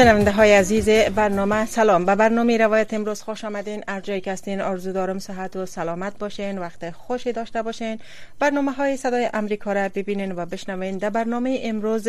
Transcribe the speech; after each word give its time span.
شنونده 0.00 0.32
های 0.32 0.52
عزیز 0.52 0.88
برنامه 0.88 1.66
سلام. 1.66 2.04
به 2.04 2.14
برنامه 2.14 2.56
روایت 2.56 2.94
امروز 2.94 3.22
خوش 3.22 3.44
آمدین. 3.44 3.84
هر 3.88 4.00
جایی 4.00 4.20
که 4.20 4.32
هستین 4.32 4.60
آرزو 4.60 4.92
دارم 4.92 5.18
صحت 5.18 5.56
و 5.56 5.66
سلامت 5.66 6.18
باشین 6.18 6.58
وقت 6.58 6.90
خوشی 6.90 7.32
داشته 7.32 7.62
باشین. 7.62 7.98
برنامه 8.38 8.72
های 8.72 8.96
صدای 8.96 9.30
امریکا 9.34 9.72
را 9.72 9.88
ببینین 9.88 10.32
و 10.32 10.46
بشنوین. 10.46 10.98
در 10.98 11.10
برنامه 11.10 11.60
امروز 11.62 12.08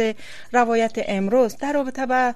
روایت 0.54 0.92
امروز 1.08 1.58
در 1.58 1.74
رابطه 1.74 2.06
به 2.06 2.36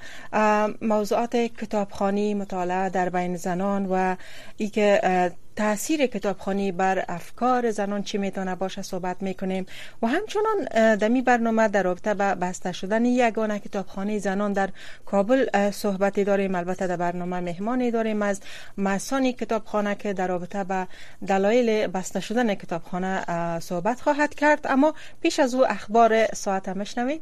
موضوعات 0.81 1.35
کتابخانی 1.35 2.33
مطالعه 2.33 2.89
در 2.89 3.09
بین 3.09 3.38
زنان 3.38 3.85
و 3.85 4.16
ای 4.58 4.69
که 4.69 5.02
تاثیر 5.55 6.05
کتابخانی 6.05 6.72
بر 6.72 7.05
افکار 7.08 7.72
زنان 7.72 8.04
چی 8.04 8.18
می‌تونه 8.18 8.55
باشه 8.55 8.82
صحبت 8.82 9.23
می‌کنیم. 9.23 9.66
و 10.02 10.08
همچنان 10.08 10.95
در 10.95 11.08
می 11.08 11.22
برنامه 11.22 11.68
در 11.68 11.84
رابطه 11.84 12.14
به 12.14 12.36
بسته 12.36 12.72
شدن 12.72 13.05
یگانه 13.05 13.59
کتابخانه 13.59 14.20
زنان 14.20 14.54
در 14.54 14.70
کابل 15.05 15.72
صحبتی 15.72 16.23
داریم. 16.23 16.55
البته 16.55 16.88
در 16.88 16.95
برنامه 16.95 17.40
مهمانی 17.40 17.91
داریم 17.91 18.22
از 18.22 18.41
مسانی 18.78 19.34
کتابخانه 19.34 19.95
که 19.95 20.14
در 20.14 20.28
رابطه 20.28 20.64
به 20.64 20.88
دلایل 21.28 21.88
بسته 21.88 22.19
شدن 22.19 22.56
کتابخانه 22.56 23.59
صحبت 23.59 24.02
خواهد 24.02 24.36
کرد. 24.36 24.59
اما 24.69 24.94
پیش 25.22 25.40
از 25.40 25.56
او 25.56 25.67
اخبار 25.67 26.25
ساعت 26.34 26.69
مشنوید 26.69 27.22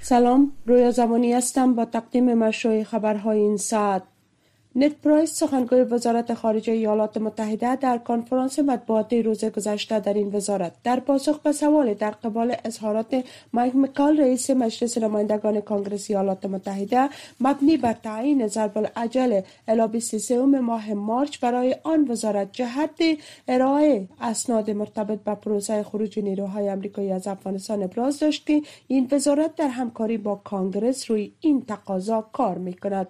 سلام 0.00 0.52
رویا 0.66 0.90
زمانی 0.90 1.32
هستم. 1.32 1.74
با 1.74 1.84
تقدیم 1.84 2.34
مشروع 2.34 2.84
خبرهای 2.84 3.38
این 3.38 3.56
ساعت 3.56 4.02
نت 4.76 4.92
پرایس 5.02 5.32
سخنگوی 5.32 5.80
وزارت 5.80 6.34
خارجه 6.34 6.72
ایالات 6.72 7.16
متحده 7.16 7.76
در 7.76 7.98
کنفرانس 7.98 8.58
مطبوعاتی 8.58 9.22
روز 9.22 9.44
گذشته 9.44 10.00
در 10.00 10.14
این 10.14 10.36
وزارت. 10.36 10.72
در 10.84 11.00
پاسخ 11.00 11.38
به 11.38 11.52
سوال 11.52 11.94
در 11.94 12.10
قبال 12.10 12.56
اظهارات 12.64 13.24
مایک 13.52 13.76
مکال 13.76 14.20
رئیس 14.20 14.50
مجلس 14.50 14.98
نمایندگان 14.98 15.60
کانگرس 15.60 16.10
ایالات 16.10 16.44
متحده 16.44 17.08
مبنی 17.40 17.76
بر 17.76 17.92
تعیین 17.92 18.46
ضرب 18.46 18.78
العجل 18.78 19.40
الی 19.68 19.86
23 19.86 20.42
ماه 20.44 20.92
مارچ 20.94 21.38
برای 21.38 21.76
آن 21.82 22.10
وزارت 22.10 22.52
جهت 22.52 23.00
ارائه 23.48 24.08
اسناد 24.20 24.70
مرتبط 24.70 25.18
به 25.18 25.34
پروسه 25.34 25.82
خروج 25.82 26.18
نیروهای 26.18 26.68
امریکایی 26.68 27.12
از 27.12 27.26
افغانستان 27.26 27.82
ابراز 27.82 28.18
داشت 28.18 28.46
که 28.46 28.62
این 28.88 29.08
وزارت 29.12 29.56
در 29.56 29.68
همکاری 29.68 30.18
با 30.18 30.34
کانگرس 30.34 31.10
روی 31.10 31.32
این 31.40 31.64
تقاضا 31.64 32.20
کار 32.32 32.58
می 32.58 32.74
کند 32.74 33.06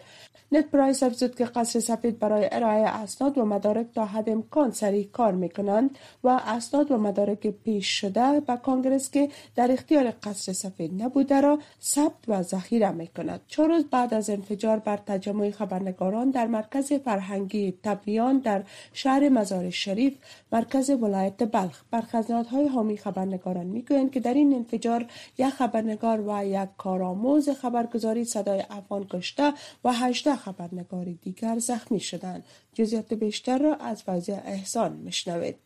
نت 0.53 0.71
پرایس 0.71 1.03
افزود 1.03 1.35
که 1.35 1.47
قصر 1.55 1.81
سفید 1.81 2.19
برای 2.19 2.49
ارائه 2.53 2.87
اسناد 2.87 3.39
و 3.39 3.45
مدارک 3.45 3.87
تا 3.95 4.05
حد 4.05 4.31
امکان 4.31 4.71
سریع 4.71 5.09
کار 5.13 5.33
می 5.33 5.49
کنند 5.49 5.99
و 6.25 6.29
اسناد 6.29 6.91
و 6.91 6.99
مدارک 6.99 7.47
پیش 7.47 7.89
شده 8.01 8.41
به 8.41 8.57
کانگرس 8.57 9.11
که 9.11 9.29
در 9.57 9.73
اختیار 9.73 10.11
قصر 10.11 10.53
سفید 10.53 11.03
نبوده 11.03 11.41
را 11.41 11.59
ثبت 11.83 12.29
و 12.29 12.43
ذخیره 12.43 12.91
می 12.91 13.07
کند 13.07 13.41
چهار 13.47 13.69
روز 13.69 13.85
بعد 13.85 14.15
از 14.15 14.31
انفجار 14.31 14.79
بر 14.79 14.97
تجمع 14.97 15.51
خبرنگاران 15.51 16.31
در 16.31 16.47
مرکز 16.47 16.93
فرهنگی 16.93 17.79
تبلیان 17.83 18.39
در 18.39 18.63
شهر 18.93 19.29
مزار 19.29 19.71
شریف 19.71 20.15
مرکز 20.53 20.91
ولایت 20.91 21.53
بلخ. 21.53 21.83
برخزنادهای 21.91 22.67
حامی 22.69 22.97
خبرنگاران 22.97 23.67
می‌گویند 23.67 24.11
که 24.11 24.21
در 24.21 24.35
این 24.35 24.55
انفجار 24.55 25.07
یک 25.39 25.49
خبرنگار 25.49 26.21
و 26.29 26.47
یک 26.47 26.69
کارآموز 26.79 27.49
خبرگزاری 27.51 28.25
صدای 28.25 28.65
افغان 28.71 29.07
کشته 29.11 29.53
و 29.85 29.93
18 29.93 30.37
خبرنگار 30.37 31.05
دیگر 31.23 31.44
زخمی 31.59 32.01
شدند 32.01 32.45
جزئیات 32.73 33.15
بیشتر 33.15 33.59
را 33.59 33.75
از 33.75 34.03
فوزی 34.03 34.33
احسان 34.33 34.93
مشنوید 34.93 35.57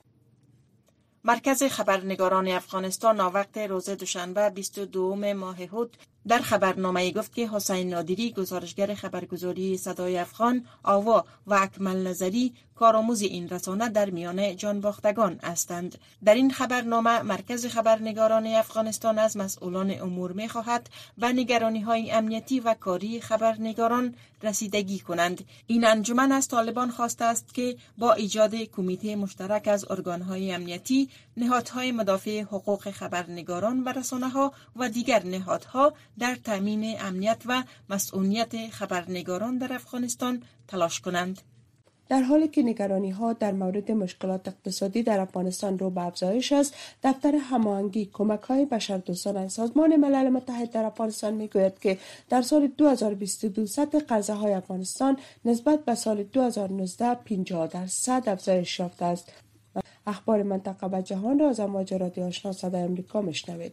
مرکز 1.25 1.63
خبرنگاران 1.63 2.49
افغانستان 2.49 3.17
ناوقت 3.17 3.59
روز 3.59 3.91
دوشنبه 3.91 4.51
22 4.51 5.15
ماه 5.15 5.63
هود 5.63 5.97
در 6.29 6.39
خبرنامه 6.39 7.11
گفت 7.11 7.35
که 7.35 7.49
حسین 7.49 7.89
نادری 7.91 8.33
گزارشگر 8.33 8.95
خبرگزاری 8.95 9.77
صدای 9.77 10.19
افغان 10.19 10.65
آوا 10.83 11.25
و 11.47 11.55
اکمل 11.55 12.07
نظری 12.07 12.55
کارآموز 12.79 13.23
این 13.23 13.49
رسانه 13.49 13.89
در 13.89 14.11
میان 14.11 14.57
جانباختگان 14.57 15.39
هستند. 15.43 15.99
در 16.25 16.35
این 16.35 16.51
خبرنامه 16.51 17.23
مرکز 17.23 17.67
خبرنگاران 17.67 18.47
افغانستان 18.47 19.19
از 19.19 19.37
مسئولان 19.37 20.01
امور 20.01 20.33
می 20.33 20.49
خواهد 20.49 20.91
و 21.19 21.33
نگرانی 21.33 21.81
های 21.81 22.11
امنیتی 22.11 22.61
و 22.61 22.75
کاری 22.75 23.21
خبرنگاران 23.21 24.15
رسیدگی 24.43 24.99
کنند. 24.99 25.45
این 25.67 25.87
انجمن 25.87 26.33
از 26.33 26.49
طالبان 26.49 26.91
خواسته 26.91 27.25
است 27.25 27.55
که 27.55 27.77
با 27.99 28.13
ایجاد 28.13 28.55
کمیته 28.55 29.17
مشترک 29.17 29.69
از 29.69 29.91
ارگانهای 29.91 30.53
امنیتی 30.53 31.09
نهادهای 31.37 31.93
مدافع 31.93 32.41
حقوق 32.43 32.91
خبرنگاران 32.91 33.85
و 33.85 33.89
رسانه 33.89 34.29
ها 34.29 34.53
و 34.77 34.89
دیگر 34.89 35.25
نهادها 35.25 35.93
در 36.19 36.35
تامین 36.35 37.01
امنیت 37.01 37.43
و 37.47 37.65
مسئولیت 37.91 38.71
خبرنگاران 38.71 39.59
در 39.59 39.73
افغانستان 39.73 40.43
تلاش 40.69 41.01
کنند. 41.01 41.41
در 42.09 42.23
حالی 42.23 42.49
که 42.49 42.63
نگرانی 42.63 43.11
ها 43.11 43.33
در 43.33 43.53
مورد 43.53 43.93
مشکلات 43.93 44.49
اقتصادی 44.49 45.03
در 45.03 45.21
افغانستان 45.21 45.79
رو 45.79 45.91
به 45.91 46.01
افزایش 46.01 46.53
است 46.53 46.75
دفتر 47.03 47.35
هماهنگی 47.35 48.11
کمک 48.13 48.41
های 48.41 48.65
بشردوستانه 48.65 49.49
سازمان 49.49 49.97
ملل 49.97 50.29
متحد 50.29 50.71
در 50.71 50.85
افغانستان 50.85 51.35
می‌گوید 51.35 51.79
که 51.79 51.99
در 52.29 52.43
سال 52.43 52.67
2022 52.67 53.67
سطح 53.67 53.99
قرضه 53.99 54.33
های 54.33 54.53
افغانستان 54.53 55.17
نسبت 55.45 55.85
به 55.85 55.95
سال 55.95 56.23
2019 56.23 57.15
50 57.15 57.67
درصد 57.67 58.23
افزایش 58.27 58.79
یافته 58.79 59.05
است 59.05 59.33
اخبار 60.07 60.43
منطقه 60.43 60.87
و 60.87 61.03
جهان 61.03 61.39
را 61.39 61.49
از 61.49 61.61
امواج 61.61 61.95
رادیو 61.95 62.25
آشنا 62.25 62.53
صدای 62.53 62.83
امریکا 62.83 63.23
مشنوید 63.23 63.73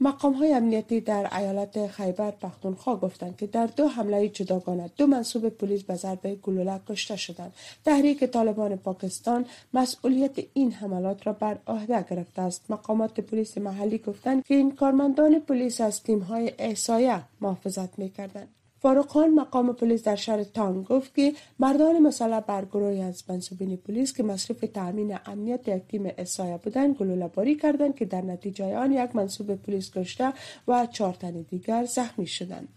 مقام 0.00 0.32
های 0.32 0.52
امنیتی 0.52 1.00
در 1.00 1.36
ایالت 1.36 1.86
خیبر 1.86 2.30
پختونخوا 2.30 2.96
گفتند 2.96 3.36
که 3.36 3.46
در 3.46 3.66
دو 3.66 3.88
حمله 3.88 4.28
جداگانه 4.28 4.90
دو 4.96 5.06
منصوب 5.06 5.48
پلیس 5.48 5.82
به 5.82 5.94
ضربه 5.94 6.34
گلوله 6.34 6.80
کشته 6.88 7.16
شدند. 7.16 7.52
تحریک 7.84 8.24
طالبان 8.24 8.76
پاکستان 8.76 9.46
مسئولیت 9.74 10.38
این 10.54 10.72
حملات 10.72 11.26
را 11.26 11.32
بر 11.32 11.58
عهده 11.66 12.04
گرفته 12.10 12.42
است. 12.42 12.64
مقامات 12.68 13.20
پلیس 13.20 13.58
محلی 13.58 13.98
گفتند 13.98 14.44
که 14.44 14.54
این 14.54 14.74
کارمندان 14.74 15.40
پلیس 15.40 15.80
از 15.80 16.02
تیم 16.02 16.18
های 16.18 16.52
احسایه 16.58 17.22
محافظت 17.40 17.98
می‌کردند. 17.98 18.48
فاروق 18.82 19.08
خان 19.08 19.34
مقام 19.34 19.72
پلیس 19.72 20.02
در 20.02 20.16
شهر 20.16 20.44
تانگ 20.44 20.84
گفت 20.84 21.14
که 21.14 21.32
مردان 21.58 21.98
مسلح 21.98 22.40
بر 22.40 22.64
گروهی 22.64 23.02
از 23.02 23.24
منصوبین 23.28 23.76
پلیس 23.76 24.12
که 24.12 24.22
مصرف 24.22 24.64
تامین 24.74 25.18
امنیت 25.26 25.68
یک 25.68 25.82
تیم 25.88 26.12
اسایه 26.18 26.56
بودند 26.56 26.96
گلوله 26.96 27.28
باری 27.28 27.54
کردند 27.54 27.94
که 27.94 28.04
در 28.04 28.20
نتیجه 28.20 28.76
آن 28.76 28.92
یک 28.92 29.16
منصوب 29.16 29.54
پلیس 29.54 29.90
کشته 29.90 30.32
و 30.68 30.86
چهار 30.86 31.14
تن 31.14 31.42
دیگر 31.42 31.84
زخمی 31.84 32.26
شدند. 32.26 32.68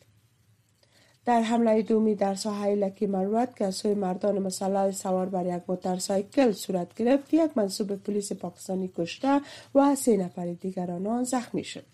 در 1.26 1.42
حمله 1.42 1.82
دومی 1.82 2.16
در 2.16 2.36
ساحه 2.36 2.76
لکی 2.76 3.08
مروت 3.08 3.56
که 3.56 3.66
از 3.66 3.76
سوی 3.76 3.94
مردان 3.94 4.40
مسلح 4.40 4.92
سوار 4.92 5.30
بر 5.30 5.58
یک 5.58 5.64
موتورسایکل 5.68 6.52
صورت 6.52 6.94
گرفت 6.94 7.34
یک 7.34 7.52
منصوب 7.56 7.96
پلیس 7.96 8.32
پاکستانی 8.34 8.92
کشته 8.98 9.42
و 9.76 9.96
سه 9.96 10.18
نفر 10.18 10.54
دیگر 10.54 10.92
آنان 10.92 11.24
زخمی 11.24 11.64
شد. 11.64 11.86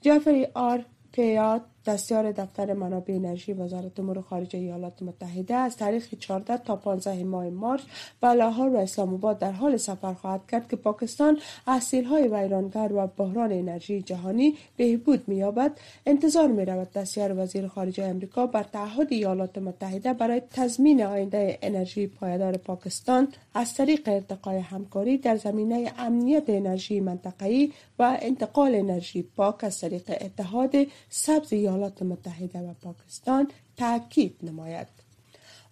جعفری 0.00 0.46
آر 0.54 0.84
پیات 1.12 1.62
دستیار 1.86 2.32
دفتر 2.32 2.72
منابع 2.72 3.14
انرژی 3.14 3.52
وزارت 3.52 4.00
امور 4.00 4.20
خارجه 4.20 4.58
ایالات 4.58 5.02
متحده 5.02 5.54
از 5.54 5.76
تاریخ 5.76 6.14
14 6.20 6.56
تا 6.56 6.76
15 6.76 7.24
ماه 7.24 7.50
مارچ 7.50 7.82
به 8.20 8.28
لاهور 8.28 8.68
و 8.68 8.76
اسلام 8.76 9.14
آباد 9.14 9.38
در 9.38 9.52
حال 9.52 9.76
سفر 9.76 10.14
خواهد 10.14 10.40
کرد 10.50 10.68
که 10.68 10.76
پاکستان 10.76 11.38
از 11.66 11.94
های 11.94 12.28
ویرانگر 12.28 12.90
و 12.94 13.06
بحران 13.06 13.52
انرژی 13.52 14.02
جهانی 14.02 14.54
بهبود 14.76 15.28
مییابد. 15.28 15.72
انتظار 16.06 16.48
می 16.48 16.64
رود 16.64 16.92
دستیار 16.92 17.38
وزیر 17.38 17.68
خارجه 17.68 18.04
امریکا 18.04 18.46
بر 18.46 18.62
تعهد 18.62 19.12
ایالات 19.12 19.58
متحده 19.58 20.12
برای 20.12 20.42
تضمین 20.50 21.02
آینده 21.02 21.58
انرژی 21.62 22.06
پایدار 22.06 22.56
پاکستان 22.56 23.28
از 23.54 23.74
طریق 23.74 24.00
ارتقای 24.06 24.58
همکاری 24.58 25.18
در 25.18 25.36
زمینه 25.36 25.92
امنیت 25.98 26.44
انرژی 26.48 27.00
منطقه‌ای 27.00 27.72
و 27.98 28.18
انتقال 28.22 28.74
انرژی 28.74 29.22
پاک 29.22 29.64
از 29.64 29.80
طریق 29.80 30.02
اتحاد 30.20 30.74
سبز 31.10 31.52
ایالات 31.72 32.02
متحده 32.02 32.58
و 32.58 32.74
پاکستان 32.82 33.48
تاکید 33.76 34.36
نماید. 34.42 35.02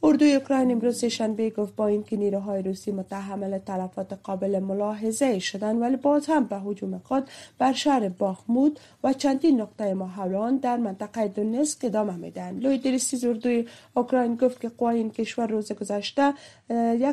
اردوی 0.02 0.34
اوکراین 0.34 0.70
امروز 0.70 1.04
شنبه 1.04 1.50
گفت 1.50 1.76
با 1.76 1.86
اینکه 1.86 2.16
نیروهای 2.16 2.62
روسی 2.62 2.92
متحمل 2.92 3.58
تلفات 3.58 4.12
قابل 4.12 4.58
ملاحظه 4.58 5.38
شدن 5.38 5.76
ولی 5.76 5.96
باز 5.96 6.26
هم 6.26 6.44
به 6.44 6.56
هجوم 6.56 6.98
خود 6.98 7.28
بر 7.58 7.72
شهر 7.72 8.08
باخمود 8.08 8.80
و 9.04 9.12
چندین 9.12 9.60
نقطه 9.60 9.94
محوران 9.94 10.56
در 10.56 10.76
منطقه 10.76 11.28
دونسک 11.28 11.84
ادامه 11.84 12.16
میدن 12.16 12.58
لوی 12.58 12.78
دریسیز 12.78 13.24
اردوی 13.24 13.68
اوکراین 13.94 14.36
گفت 14.36 14.60
که 14.60 14.68
قوای 14.68 14.96
این 14.96 15.10
کشور 15.10 15.46
روز 15.46 15.72
گذشته 15.72 16.34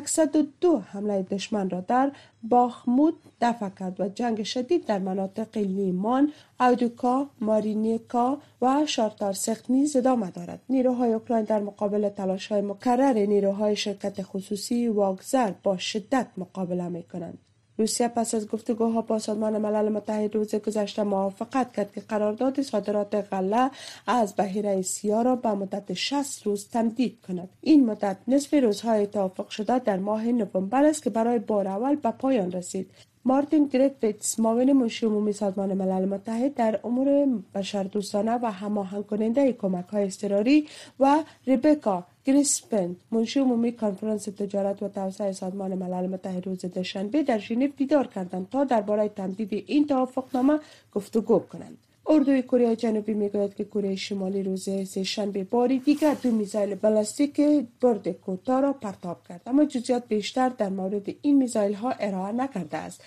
102 0.04 0.78
حمله 0.78 1.22
دشمن 1.22 1.70
را 1.70 1.80
در 1.80 2.12
باخمود 2.42 3.14
دفع 3.40 3.68
کرد 3.68 4.00
و 4.00 4.08
جنگ 4.08 4.42
شدید 4.42 4.86
در 4.86 4.98
مناطق 4.98 5.58
لیمان، 5.58 6.32
اودوکا، 6.60 7.30
مارینیکا 7.40 8.38
و 8.62 8.86
شارتار 8.86 9.32
سخت 9.32 9.70
نیز 9.70 9.96
ادامه 9.96 10.30
دارد. 10.30 10.60
نیروهای 10.68 11.12
اوکراین 11.12 11.44
در 11.44 11.60
مقابل 11.60 12.08
تلاش 12.08 12.46
های 12.46 12.60
مکرر 12.60 13.12
نیروهای 13.12 13.76
شرکت 13.76 14.22
خصوصی 14.22 14.88
واگزر 14.88 15.52
با 15.62 15.76
شدت 15.76 16.26
مقابله 16.36 16.88
می 16.88 17.02
کنند. 17.02 17.38
روسیه 17.78 18.08
پس 18.08 18.34
از 18.34 18.48
گفتگوها 18.48 19.00
با 19.00 19.18
سازمان 19.18 19.58
ملل 19.58 19.88
متحد 19.88 20.34
روز 20.34 20.54
گذشته 20.54 21.02
موافقت 21.02 21.72
کرد 21.72 21.92
که 21.92 22.00
قرارداد 22.00 22.62
صادرات 22.62 23.14
غله 23.14 23.70
از 24.06 24.34
بحیره 24.36 24.82
سیاه 24.82 25.22
را 25.22 25.36
به 25.36 25.52
مدت 25.52 25.94
60 25.94 26.46
روز 26.46 26.68
تمدید 26.68 27.18
کند. 27.28 27.48
این 27.60 27.86
مدت 27.86 28.16
نصف 28.28 28.54
روزهای 28.54 29.06
توافق 29.06 29.48
شده 29.48 29.78
در 29.78 29.96
ماه 29.96 30.26
نوامبر 30.26 30.84
است 30.84 31.02
که 31.02 31.10
برای 31.10 31.38
بار 31.38 31.68
اول 31.68 31.94
به 31.94 32.10
پایان 32.10 32.52
رسید. 32.52 32.90
مارتین 33.28 33.64
گریفیتس 33.72 34.40
معاون 34.40 34.72
منشی 34.72 35.06
عمومی 35.06 35.32
سازمان 35.32 35.74
ملل 35.74 36.04
متحد 36.04 36.54
در 36.54 36.80
امور 36.84 37.08
بشردوستانه 37.54 38.38
و 38.42 38.50
هماهنگ 38.52 39.06
کننده 39.06 39.52
کمک 39.52 39.88
های 39.88 40.04
اضطراری 40.04 40.66
و 41.00 41.24
ریبکا 41.46 42.06
گریسپن 42.24 42.96
منشی 43.10 43.40
عمومی 43.40 43.72
کنفرانس 43.72 44.24
تجارت 44.24 44.82
و 44.82 44.88
توسعه 44.88 45.32
سازمان 45.32 45.74
ملل 45.74 46.06
متحد 46.06 46.46
روز 46.46 46.64
دوشنبه 46.64 47.22
در 47.22 47.38
ژنو 47.38 47.66
دیدار 47.76 48.06
کردند 48.06 48.48
تا 48.50 48.64
درباره 48.64 49.08
تمدید 49.08 49.64
این 49.66 49.86
توافقنامه 49.86 50.58
گفتگو 50.94 51.38
کنند. 51.38 51.78
اردوی 52.08 52.42
کره 52.42 52.76
جنوبی 52.76 53.14
می‌گوید 53.14 53.54
که 53.54 53.64
کره 53.64 53.96
شمالی 53.96 54.42
روز 54.42 54.68
سهشنبه 54.88 55.44
باری 55.44 55.78
دیگر 55.78 56.16
دو 56.22 56.30
میزایل 56.30 56.74
بالستیک 56.74 57.40
برد 57.80 58.08
کوتاه 58.08 58.60
را 58.60 58.72
پرتاب 58.72 59.18
کرد 59.28 59.40
اما 59.46 59.64
جزئیات 59.64 60.08
بیشتر 60.08 60.48
در 60.48 60.68
مورد 60.68 61.06
این 61.22 61.36
میزایل 61.36 61.74
ها 61.74 61.90
ارائه 61.90 62.32
نکرده 62.32 62.76
است. 62.76 63.02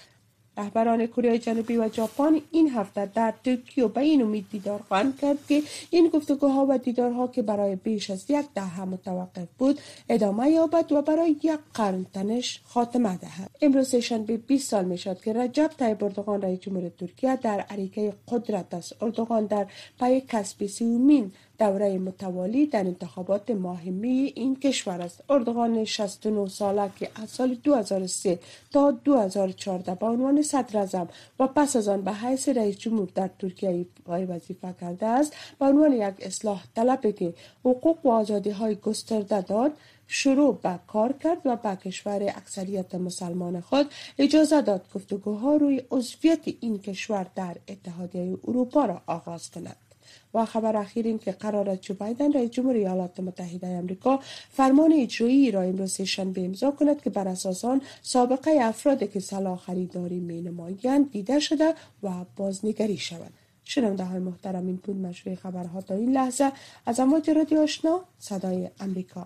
رهبران 0.61 1.07
کره 1.07 1.37
جنوبی 1.37 1.77
و 1.77 1.89
ژاپن 1.93 2.41
این 2.51 2.69
هفته 2.69 3.05
در 3.05 3.33
توکیو 3.43 3.87
به 3.87 4.01
این 4.01 4.21
امید 4.21 4.45
دیدار 4.51 4.79
خواهند 4.87 5.19
کرد 5.19 5.37
که 5.47 5.63
این 5.89 6.07
گفتگوها 6.07 6.65
و 6.69 6.77
دیدارها 6.77 7.27
که 7.27 7.41
برای 7.41 7.75
بیش 7.75 8.09
از 8.09 8.25
یک 8.29 8.45
دهه 8.55 8.85
متوقف 8.85 9.47
بود 9.57 9.79
ادامه 10.09 10.49
یابد 10.49 10.91
و 10.91 11.01
برای 11.01 11.29
یک 11.43 11.59
قرن 11.73 12.05
تنش 12.13 12.61
خاتمه 12.65 13.17
دهد. 13.17 13.51
امروز 13.61 13.95
شنبه 13.95 14.37
20 14.37 14.69
سال 14.69 14.85
می 14.85 14.97
شد 14.97 15.21
که 15.21 15.33
رجب 15.33 15.71
طیب 15.77 16.03
اردوغان 16.03 16.41
رئیس 16.41 16.59
جمهور 16.59 16.89
ترکیه 16.89 17.35
در 17.35 17.59
اریکه 17.59 18.13
قدرت 18.27 18.73
است. 18.73 19.03
اردوغان 19.03 19.45
در 19.45 19.67
پی 19.99 20.21
کسب 20.21 20.65
سومین 20.65 21.31
دوره 21.61 21.97
متوالی 21.97 22.65
در 22.65 22.79
انتخابات 22.79 23.49
مهمی 23.51 24.33
این 24.35 24.55
کشور 24.55 25.01
است. 25.01 25.23
اردوغان 25.29 25.85
69 25.85 26.47
ساله 26.47 26.89
که 26.99 27.09
از 27.23 27.29
سال 27.29 27.53
2003 27.63 28.39
تا 28.71 28.91
2014 28.91 29.95
به 29.95 30.05
عنوان 30.05 30.41
صدر 30.41 31.07
و 31.39 31.47
پس 31.47 31.75
از 31.75 31.87
آن 31.87 32.01
به 32.01 32.13
حیث 32.13 32.49
رئیس 32.49 32.77
جمهور 32.77 33.09
در 33.15 33.29
ترکیه 33.39 33.85
وظیفه 34.07 34.75
کرده 34.81 35.05
است 35.05 35.33
به 35.59 35.65
عنوان 35.65 35.93
یک 35.93 36.13
اصلاح 36.19 36.63
طلب 36.75 37.15
که 37.15 37.33
حقوق 37.65 38.05
و 38.05 38.09
آزادی 38.09 38.49
های 38.49 38.75
گسترده 38.75 39.41
داد 39.41 39.71
شروع 40.07 40.59
به 40.63 40.79
کار 40.87 41.13
کرد 41.13 41.41
و 41.45 41.55
به 41.55 41.75
کشور 41.75 42.23
اکثریت 42.23 42.95
مسلمان 42.95 43.61
خود 43.61 43.85
اجازه 44.19 44.61
داد 44.61 44.85
گفتگوها 44.95 45.55
روی 45.55 45.81
عضویت 45.91 46.41
این 46.59 46.79
کشور 46.79 47.25
در 47.35 47.57
اتحادیه 47.67 48.37
اروپا 48.47 48.85
را 48.85 49.01
آغاز 49.07 49.51
کند. 49.51 49.90
و 50.33 50.45
خبر 50.45 50.77
اخیر 50.77 51.05
این 51.05 51.19
که 51.19 51.31
قرار 51.31 51.69
است 51.69 51.81
جو 51.81 51.93
بایدن 51.93 52.33
رئیس 52.33 52.49
جمهور 52.49 52.75
ایالات 52.75 53.19
متحده 53.19 53.67
آمریکا 53.67 54.19
فرمان 54.49 54.93
اجرایی 54.93 55.51
را 55.51 55.61
امروز 55.61 56.01
شنبه 56.01 56.45
امضا 56.45 56.71
کند 56.71 57.01
که 57.01 57.09
بر 57.09 57.27
اساس 57.27 57.65
آن 57.65 57.81
سابقه 58.01 58.51
افرادی 58.61 59.07
که 59.07 59.19
سلاح 59.19 59.57
خریداری 59.57 60.19
می 60.19 60.41
نمایند 60.41 61.11
دیده 61.11 61.39
شده 61.39 61.73
و 62.03 62.09
بازنگری 62.35 62.97
شود 62.97 63.31
شنونده 63.63 64.03
های 64.03 64.19
محترم 64.19 64.67
این 64.67 64.75
بود 64.75 64.95
مجموعه 64.95 65.39
خبرها 65.39 65.81
تا 65.81 65.95
این 65.95 66.11
لحظه. 66.11 66.51
از 66.85 66.99
امواج 66.99 67.29
رادیو 67.29 67.59
آشنا 67.59 68.01
صدای 68.19 68.69
امریکا 68.79 69.25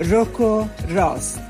روکو 0.00 0.64
راست. 0.88 1.49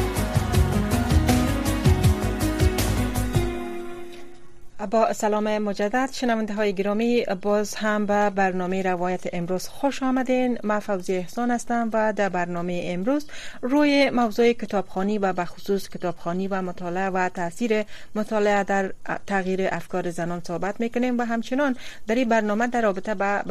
با 4.91 5.13
سلام 5.13 5.57
مجدد. 5.57 6.09
شنونده 6.11 6.53
های 6.53 6.73
گرامی 6.73 7.25
باز 7.41 7.75
هم 7.75 8.05
به 8.05 8.29
برنامه 8.29 8.81
روایت 8.81 9.21
امروز 9.33 9.67
خوش 9.67 10.03
آمدین. 10.03 10.57
من 10.63 10.79
فوزی 10.79 11.13
احسان 11.15 11.51
هستم 11.51 11.89
و 11.93 12.13
در 12.13 12.29
برنامه 12.29 12.81
امروز 12.85 13.27
روی 13.61 14.09
موضوع 14.09 14.53
کتابخانی 14.53 15.17
و 15.17 15.33
به 15.33 15.45
خصوص 15.45 15.89
کتابخانی 15.89 16.47
و 16.47 16.61
مطالعه 16.61 17.09
و 17.09 17.29
تاثیر 17.29 17.83
مطالعه 18.15 18.63
در 18.63 18.93
تغییر 19.27 19.67
افکار 19.71 20.11
زنان 20.11 20.41
صحبت 20.47 20.79
می‌کنیم 20.79 21.19
و 21.19 21.23
همچنان 21.23 21.75
در 22.07 22.15
این 22.15 22.29
برنامه 22.29 22.67
در 22.67 22.81
رابطه 22.81 23.15
با 23.15 23.41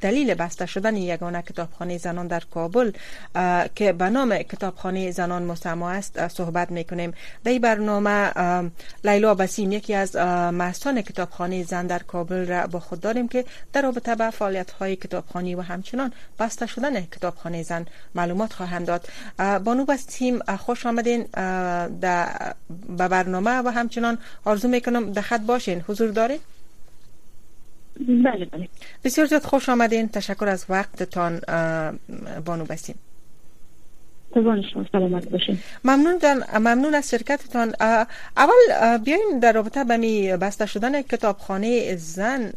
دلیل 0.00 0.34
بسته 0.34 0.66
شدن 0.66 0.96
یگانه 0.96 1.42
کتابخانه 1.42 1.98
زنان 1.98 2.26
در 2.26 2.42
کابل 2.54 2.92
که 3.74 3.92
به 3.92 4.10
نام 4.10 4.38
کتابخانه 4.38 5.10
زنان 5.10 5.42
مسما 5.42 5.90
است 5.90 6.28
صحبت 6.28 6.70
می‌کنیم. 6.70 7.14
در 7.44 7.52
این 7.52 7.60
برنامه 7.60 8.32
لیلا 9.04 9.34
بسیم 9.34 9.72
یکی 9.72 9.94
از 9.94 10.16
محسان 10.80 11.02
کتابخانه 11.02 11.62
زن 11.62 11.86
در 11.86 11.98
کابل 11.98 12.46
را 12.46 12.66
با 12.66 12.80
خود 12.80 13.00
داریم 13.00 13.28
که 13.28 13.44
در 13.72 13.82
رابطه 13.82 14.14
با 14.14 14.30
فعالیت 14.30 14.70
های 14.70 14.96
کتابخانی 14.96 15.54
و 15.54 15.60
همچنان 15.60 16.12
بسته 16.38 16.66
شدن 16.66 17.00
کتابخانه 17.00 17.62
زن 17.62 17.86
معلومات 18.14 18.52
خواهند 18.52 18.86
داد. 18.86 19.08
بانو 19.64 19.84
بس 19.84 20.04
تیم 20.04 20.38
خوش 20.56 20.86
آمدین. 20.86 21.22
به 22.98 23.08
برنامه 23.08 23.50
و 23.50 23.68
همچنان 23.68 24.18
آرزو 24.44 24.68
می‌کنم 24.68 25.12
در 25.12 25.22
خط 25.22 25.40
باشین. 25.40 25.84
حضور 25.88 26.10
دارین؟ 26.10 26.38
بله 27.96 28.44
بله. 28.44 28.68
بسیار 29.04 29.26
زیاد 29.26 29.44
خوش 29.44 29.68
آمدین. 29.68 30.08
تشکر 30.08 30.48
از 30.48 30.64
وقتتان 30.68 31.40
بانو 32.44 32.64
بسیم 34.36 34.88
سلامت 34.92 35.28
باشین. 35.28 35.58
ممنون 35.84 36.18
ممنون 36.58 36.94
از 36.94 37.10
شرکتتان. 37.10 37.74
اول 38.36 38.98
بیاین 39.04 39.38
در 39.42 39.52
رابطه 39.52 39.84
به 39.84 39.96
می 39.96 40.36
بسته 40.36 40.66
شدن 40.66 41.02
کتابخانه 41.02 41.96
زن 41.96 42.52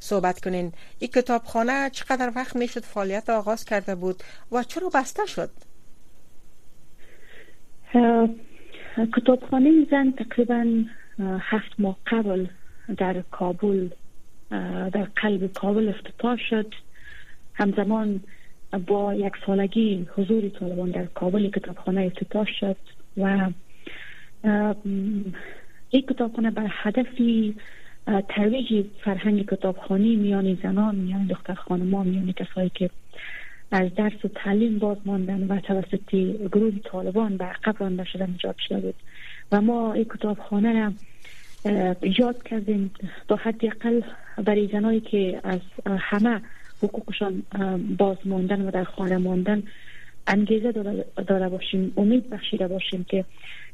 صحبت 0.00 0.40
کنین. 0.40 0.72
این 0.98 1.10
کتابخانه 1.10 1.90
چقدر 1.90 2.32
وقت 2.36 2.56
می‌شد 2.56 2.80
فعالیت 2.80 3.30
آغاز 3.30 3.64
کرده 3.64 3.94
بود 3.94 4.16
و 4.52 4.62
چرا 4.62 4.88
بسته 4.94 5.26
شد؟ 5.26 5.50
کتابخانه 9.16 9.86
زن 9.90 10.10
تقریبا 10.10 10.84
هفت 11.40 11.72
ماه 11.78 11.96
قبل 12.06 12.46
در 12.98 13.22
کابل 13.30 13.88
در 14.92 15.08
قلب 15.16 15.52
کابل 15.52 15.88
افتتاح 15.88 16.36
شد. 16.50 16.74
همزمان 17.54 18.20
با 18.86 19.14
یک 19.14 19.32
سالگی 19.46 20.06
حضور 20.16 20.48
طالبان 20.48 20.90
در 20.90 21.04
کابل 21.04 21.50
کتابخانه 21.50 22.00
افتتاح 22.00 22.46
شد 22.60 22.76
و 23.16 23.50
این 25.90 26.02
کتابخانه 26.02 26.50
بر 26.50 26.66
هدفی 26.70 27.54
ترویج 28.28 28.86
فرهنگ 29.04 29.46
کتابخانی 29.46 30.16
میان 30.16 30.58
زنان 30.62 30.94
میان 30.94 31.26
دختر 31.26 31.54
خانمان 31.54 32.06
میان 32.06 32.32
کسایی 32.32 32.70
که 32.74 32.90
از 33.70 33.94
درس 33.94 34.24
و 34.24 34.28
تعلیم 34.28 34.78
باز 34.78 34.96
ماندن 35.04 35.42
و 35.42 35.60
توسط 35.60 36.14
گروه 36.52 36.72
طالبان 36.84 37.36
به 37.36 37.44
عقب 37.44 37.76
رانده 37.80 38.04
شدن 38.04 38.30
ایجاد 38.30 38.56
شده 38.68 38.80
بود. 38.80 38.94
و 39.52 39.60
ما 39.60 39.92
این 39.92 40.04
کتابخانه 40.04 40.72
را 40.72 40.92
ایجاد 42.02 42.42
کردیم 42.42 42.90
تا 43.28 43.36
حداقل 43.36 44.00
برای 44.44 44.68
زنایی 44.72 45.00
که 45.00 45.40
از 45.44 45.60
همه 45.86 46.40
حقوقشان 46.82 47.42
باز 47.98 48.16
ماندن 48.24 48.60
و 48.60 48.70
در 48.70 48.84
خانه 48.84 49.16
ماندن 49.16 49.62
انگیزه 50.26 50.72
داره 51.26 51.48
باشیم 51.48 51.92
امید 51.96 52.30
بخشیده 52.30 52.68
باشیم 52.68 53.04
که 53.08 53.24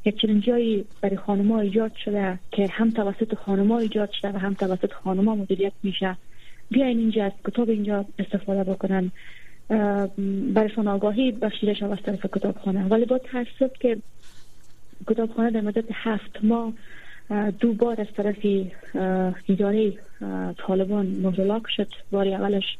یک 0.05 0.21
چنین 0.21 0.41
جایی 0.41 0.85
برای 1.01 1.17
خانما 1.17 1.59
ایجاد 1.59 1.91
شده 2.05 2.39
که 2.51 2.67
هم 2.67 2.89
توسط 2.89 3.35
خانما 3.35 3.79
ایجاد 3.79 4.11
شده 4.11 4.31
و 4.31 4.37
هم 4.37 4.53
توسط 4.53 4.93
خانما 4.93 5.35
مدیریت 5.35 5.73
میشه. 5.83 6.17
بیاین 6.71 6.99
اینجا 6.99 7.25
از 7.25 7.31
کتاب 7.47 7.69
اینجا 7.69 8.05
استفاده 8.19 8.71
بکنن. 8.71 9.11
برایشان 10.53 10.87
آگاهی 10.87 11.31
بخشیده 11.31 11.73
شده 11.73 11.91
از 11.91 11.97
طرف 12.05 12.25
کتابخانه. 12.25 12.85
ولی 12.85 13.05
با 13.05 13.17
تاسف 13.17 13.79
که 13.79 13.97
کتابخانه 15.07 15.51
در 15.51 15.61
مدت 15.61 15.85
هفت 15.93 16.43
ماه 16.43 16.73
دو 17.59 17.73
بار 17.73 18.01
از 18.01 18.07
طرف 18.17 18.35
اداره 19.49 19.93
طالبان 20.57 21.05
مغلق 21.05 21.67
شد. 21.67 21.87
باری 22.11 22.33
اولش 22.33 22.77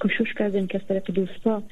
کشوش 0.00 0.34
کردیم 0.34 0.66
که 0.66 0.78
از 0.78 0.86
طرف 0.88 1.10
دوستا 1.10 1.62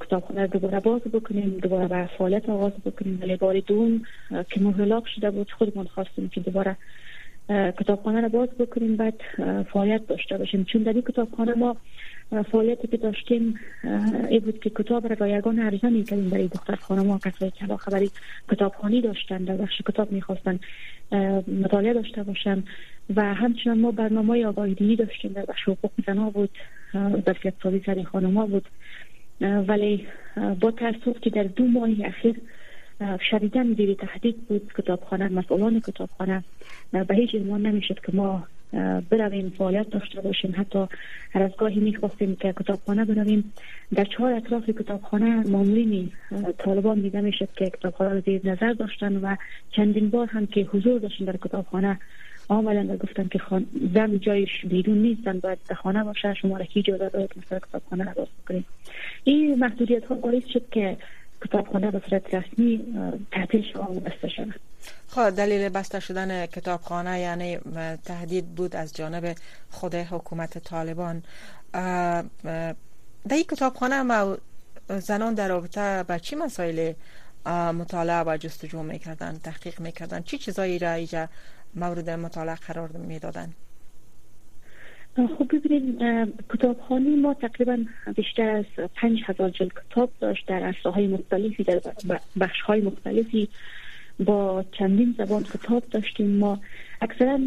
کتابخانه 0.00 0.46
دوباره 0.46 0.80
باز 0.80 1.00
بکنیم 1.02 1.58
دوباره 1.62 1.88
به 1.88 2.08
فعالیت 2.18 2.48
آغاز 2.48 2.72
بکنیم. 2.72 3.18
ولی 3.22 3.36
بار 3.36 3.60
دوم 3.60 4.02
که 4.50 4.60
مغلق 4.60 5.06
شده 5.06 5.30
بود 5.30 5.52
خودمان 5.52 5.86
خواستیم 5.86 6.28
که 6.28 6.40
دوباره 6.40 6.76
کتابخانه 7.48 8.20
را 8.20 8.28
باز 8.28 8.48
بکنیم 8.48 8.96
بعد 8.96 9.14
فعالیت 9.72 10.06
داشته 10.06 10.38
باشیم. 10.38 10.64
چون 10.64 10.82
در 10.82 10.92
این 10.92 11.02
کتابخانه 11.02 11.54
ما 11.54 11.76
فعالیتی 12.52 12.88
که 12.88 12.96
داشتیم 12.96 13.60
ای 14.28 14.40
بود 14.40 14.60
که 14.60 14.70
کتاب 14.70 15.06
را 15.06 15.16
با 15.16 15.28
یگان 15.28 15.58
عرضه 15.58 15.88
می 15.88 16.04
کردیم 16.04 16.30
برای 16.30 16.48
دختر 16.48 16.74
خانم 16.74 17.18
کسایی 17.18 17.50
که 17.50 17.76
خبری 17.76 18.10
کتابخانی 18.50 19.00
داشتن 19.00 19.38
در 19.38 19.56
بخش 19.56 19.82
کتاب 19.88 20.12
می‌خواستن 20.12 20.58
مطالعه 21.62 21.92
داشته 21.92 22.22
باشن. 22.22 22.62
و 23.16 23.34
همچنان 23.34 23.80
ما 23.80 23.90
برنامه 23.90 24.46
آگاهی 24.46 24.74
دینی 24.74 24.96
داشتیم. 24.96 25.32
در 25.32 25.44
بخش 25.44 25.62
حقوق 25.62 25.90
زنها 26.06 26.30
بود 26.30 26.50
ظرفیت 27.26 27.54
سازی 27.62 27.82
سر 27.86 28.02
خانم 28.02 28.46
بود. 28.46 28.68
ولی 29.40 30.06
با 30.60 30.70
تاسف 30.70 31.20
که 31.20 31.30
در 31.30 31.42
دو 31.42 31.64
ماه 31.64 31.88
اخیر 32.04 32.36
شدیدن 33.30 33.72
دیوی 33.72 33.94
تهدید 33.94 34.36
بود 34.48 34.72
کتابخانه 34.78 35.28
مسئولان 35.28 35.80
کتابخانه. 35.80 36.44
به 36.92 37.14
هیچ 37.14 37.34
عنوان 37.34 37.66
نمی‌شد 37.66 38.00
که 38.00 38.12
ما 38.12 38.46
برویم 39.10 39.52
فعالیت 39.58 39.90
داشته 39.90 40.20
باشیم. 40.20 40.54
حتی 40.56 40.86
هر 41.32 41.42
از 41.42 41.50
گاهی 41.58 41.80
می‌خواستیم 41.80 42.36
که 42.36 42.52
کتابخانه 42.52 43.04
برویم. 43.04 43.52
در 43.94 44.04
چهار 44.04 44.32
اطراف 44.32 44.70
کتابخانه 44.70 45.50
مامورین 45.50 46.10
طالبان 46.58 47.00
دیده 47.00 47.20
می‌شد 47.20 47.48
که 47.56 47.70
کتابخانه 47.70 48.14
رو 48.14 48.20
زیر 48.20 48.40
نظر 48.44 48.72
داشتن 48.72 49.16
و 49.16 49.36
چندین 49.70 50.10
بار 50.10 50.26
هم 50.26 50.46
که 50.46 50.60
حضور 50.60 50.98
داشتن 51.00 51.24
در 51.24 51.36
کتابخانه 51.36 51.98
آمدن 52.48 52.96
گفتن 52.96 53.28
که 53.28 53.38
خان... 53.38 53.66
زن 53.94 54.18
جایش 54.18 54.50
بیرون 54.66 54.98
نیستن 54.98 55.38
باید 55.38 55.58
در 55.68 55.74
خانه 55.74 56.04
باشه 56.04 56.34
شما 56.34 56.56
را 56.56 56.64
کی 56.64 56.82
جدا 56.82 57.08
دارید 57.08 57.30
مثلا 57.36 57.58
کتابخانه 57.58 58.04
را 58.04 58.12
باز 58.12 58.28
بکنید. 58.44 58.64
این 59.24 59.58
محدودیت 59.58 60.04
ها 60.04 60.14
باعث 60.14 60.46
شد 60.46 60.62
که 60.70 60.96
کتابخانه 61.44 61.90
به 61.90 62.02
صورت 62.08 62.34
رسمی 62.34 62.94
تعطیل 63.32 63.62
شود 63.72 63.96
و 63.96 64.00
بسته 64.00 64.28
شود 64.28 64.60
خب 65.08 65.30
دلیل 65.30 65.68
بسته 65.68 66.00
شدن 66.00 66.46
کتابخانه 66.46 67.20
یعنی 67.20 67.58
تهدید 68.04 68.46
بود 68.54 68.76
از 68.76 68.92
جانب 68.94 69.34
خود 69.70 69.94
حکومت 69.94 70.58
طالبان. 70.58 71.22
در 71.72 73.34
این 73.34 73.44
کتابخانه 73.50 74.02
ما 74.02 74.36
زنان 74.88 75.34
در 75.34 75.48
رابطه 75.48 76.02
با 76.02 76.18
چی 76.18 76.36
مسائل 76.36 76.92
مطالعه 77.48 78.22
و 78.26 78.36
جستجو 78.36 78.82
می‌کردن 78.82 79.38
تحقیق 79.38 79.80
می‌کردن؟ 79.80 80.22
چی 80.22 80.38
چیزایی 80.38 80.78
را 80.78 80.92
ایجا 80.92 81.28
مورد 81.74 82.10
مطالعه 82.10 82.54
قرار 82.54 82.88
می‌دادن؟ 82.88 83.52
خب 85.16 85.56
ببینید 85.56 85.98
کتابخانی 86.52 87.16
ما 87.16 87.34
تقریبا 87.34 87.84
بیشتر 88.16 88.50
از 88.50 88.64
پنج 88.94 89.22
هزار 89.26 89.50
جلد 89.50 89.72
کتاب 89.90 90.10
داشت 90.20 90.46
در 90.46 90.62
عرصه 90.62 90.90
های 90.90 91.06
مختلفی 91.06 91.64
در 91.64 91.80
بخش 92.40 92.60
های 92.60 92.80
مختلفی 92.80 93.48
با 94.20 94.64
چندین 94.72 95.14
زبان 95.18 95.42
کتاب 95.42 95.82
داشتیم. 95.90 96.36
ما 96.36 96.60
اکثرا 97.00 97.38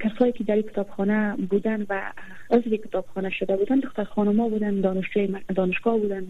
کسایی 0.00 0.32
که 0.32 0.44
در 0.44 0.60
کتابخانه 0.60 1.36
بودن 1.36 1.86
و 1.88 2.12
عضو 2.50 2.76
کتابخانه 2.76 3.30
شده 3.30 3.56
بودن 3.56 3.78
دختر 3.78 4.04
خانما 4.04 4.48
بودن 4.48 4.80
دانشگاه 5.54 5.98
بودن 5.98 6.26